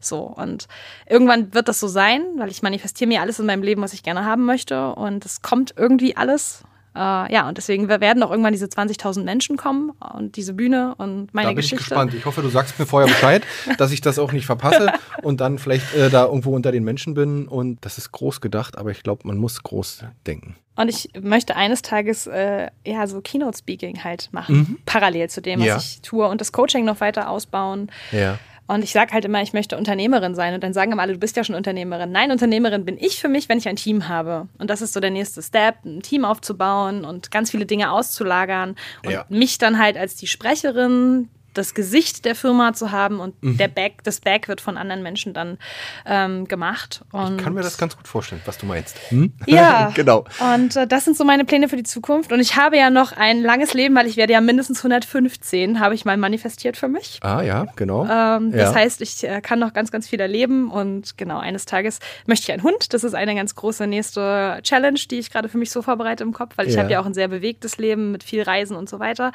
[0.00, 0.68] So, und
[1.06, 4.02] irgendwann wird das so sein, weil ich manifestiere mir alles in meinem Leben, was ich
[4.02, 4.94] gerne haben möchte.
[4.94, 6.62] Und es kommt irgendwie alles.
[6.94, 6.98] Äh,
[7.32, 11.48] ja, und deswegen werden auch irgendwann diese 20.000 Menschen kommen und diese Bühne und meine
[11.48, 11.76] da bin Geschichte.
[11.76, 12.14] Ich gespannt.
[12.14, 13.42] Ich hoffe, du sagst mir vorher Bescheid,
[13.78, 17.14] dass ich das auch nicht verpasse und dann vielleicht äh, da irgendwo unter den Menschen
[17.14, 17.48] bin.
[17.48, 20.56] Und das ist groß gedacht, aber ich glaube, man muss groß denken.
[20.76, 24.78] Und ich möchte eines Tages äh, ja so Keynote-Speaking halt machen, mhm.
[24.86, 25.76] parallel zu dem, was ja.
[25.78, 27.90] ich tue und das Coaching noch weiter ausbauen.
[28.12, 28.38] Ja.
[28.68, 30.52] Und ich sage halt immer, ich möchte Unternehmerin sein.
[30.52, 32.10] Und dann sagen immer alle, du bist ja schon Unternehmerin.
[32.10, 34.48] Nein, Unternehmerin bin ich für mich, wenn ich ein Team habe.
[34.58, 38.74] Und das ist so der nächste Step, ein Team aufzubauen und ganz viele Dinge auszulagern.
[39.04, 39.24] Und ja.
[39.28, 43.56] mich dann halt als die Sprecherin das Gesicht der Firma zu haben und mhm.
[43.56, 45.58] der Back, das Back wird von anderen Menschen dann
[46.04, 47.02] ähm, gemacht.
[47.12, 48.96] Und ich kann mir das ganz gut vorstellen, was du meinst.
[49.10, 49.32] Hm?
[49.46, 50.24] Ja, genau.
[50.54, 52.32] Und äh, das sind so meine Pläne für die Zukunft.
[52.32, 55.94] Und ich habe ja noch ein langes Leben, weil ich werde ja mindestens 115, habe
[55.94, 57.18] ich mal manifestiert für mich.
[57.22, 58.04] Ah ja, genau.
[58.04, 58.58] Ähm, ja.
[58.58, 62.44] Das heißt, ich äh, kann noch ganz, ganz viel erleben und genau, eines Tages möchte
[62.44, 62.92] ich einen Hund.
[62.92, 66.32] Das ist eine ganz große nächste Challenge, die ich gerade für mich so vorbereite im
[66.32, 66.82] Kopf, weil ich ja.
[66.82, 69.32] habe ja auch ein sehr bewegtes Leben mit viel Reisen und so weiter.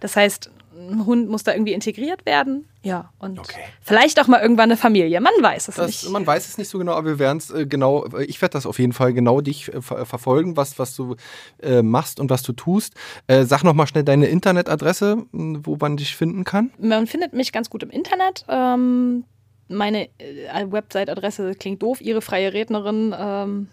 [0.00, 2.68] Das heißt, ein Hund muss da irgendwie integriert werden.
[2.82, 3.60] Ja, und okay.
[3.80, 5.20] vielleicht auch mal irgendwann eine Familie.
[5.20, 6.10] Man weiß es das, nicht.
[6.10, 8.54] Man weiß es nicht so genau, aber wir werden es äh, genau, äh, ich werde
[8.54, 11.16] das auf jeden Fall genau dich äh, ver verfolgen, was, was du
[11.62, 12.94] äh, machst und was du tust.
[13.26, 16.70] Äh, sag nochmal schnell deine Internetadresse, wo man dich finden kann.
[16.78, 18.44] Man findet mich ganz gut im Internet.
[18.48, 19.24] Ähm,
[19.68, 23.14] meine äh, Website-Adresse klingt doof, ihre freie Rednerin.
[23.18, 23.68] Ähm,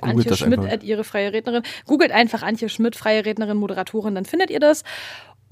[0.00, 1.62] Antje Schmidt, ihre freie Rednerin.
[1.86, 4.84] Googelt einfach Antje Schmidt, freie Rednerin, Moderatorin, dann findet ihr das.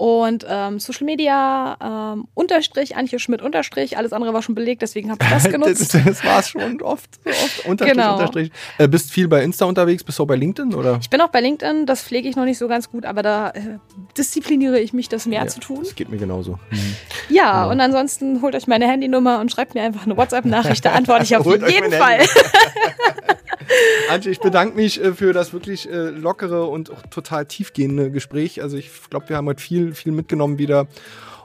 [0.01, 5.11] Und ähm, Social Media, ähm, Unterstrich, Antje Schmidt, Unterstrich, alles andere war schon belegt, deswegen
[5.11, 5.93] habe ich das genutzt.
[5.93, 7.65] das, das war es schon oft, so oft.
[7.67, 8.13] Unterstrich, genau.
[8.13, 8.51] Unterstrich.
[8.79, 10.97] Äh, bist viel bei Insta unterwegs, bist du auch bei LinkedIn, oder?
[10.99, 13.51] Ich bin auch bei LinkedIn, das pflege ich noch nicht so ganz gut, aber da
[13.51, 13.77] äh,
[14.17, 15.81] diszipliniere ich mich, das mehr ja, zu tun.
[15.83, 16.57] Das geht mir genauso.
[16.71, 16.95] Mhm.
[17.29, 20.93] Ja, ja, und ansonsten holt euch meine Handynummer und schreibt mir einfach eine WhatsApp-Nachricht, da
[20.93, 22.21] antworte ich auf jeden Fall.
[24.09, 28.61] Antje, ich bedanke mich äh, für das wirklich äh, lockere und auch total tiefgehende Gespräch.
[28.61, 30.87] Also ich glaube, wir haben heute viel viel, mitgenommen wieder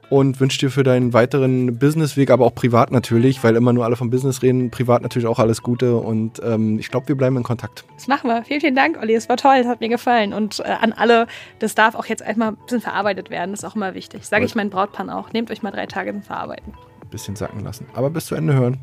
[0.09, 3.97] und wünsche dir für deinen weiteren Businessweg, aber auch privat natürlich, weil immer nur alle
[3.97, 7.43] vom Business reden, privat natürlich auch alles Gute und ähm, ich glaube, wir bleiben in
[7.43, 7.85] Kontakt.
[7.97, 8.45] Das machen wir.
[8.45, 9.15] Vielen, vielen Dank, Olli.
[9.15, 11.27] Es war toll, es hat mir gefallen und äh, an alle,
[11.59, 14.25] das darf auch jetzt einmal ein bisschen verarbeitet werden, das ist auch immer wichtig.
[14.25, 15.33] Sage ich meinen Brautpaaren auch.
[15.33, 16.73] Nehmt euch mal drei Tage zum Verarbeiten.
[17.03, 18.79] Ein bisschen sacken lassen, aber bis zu Ende hören.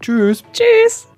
[0.00, 0.44] Tschüss.
[0.52, 1.08] Tschüss.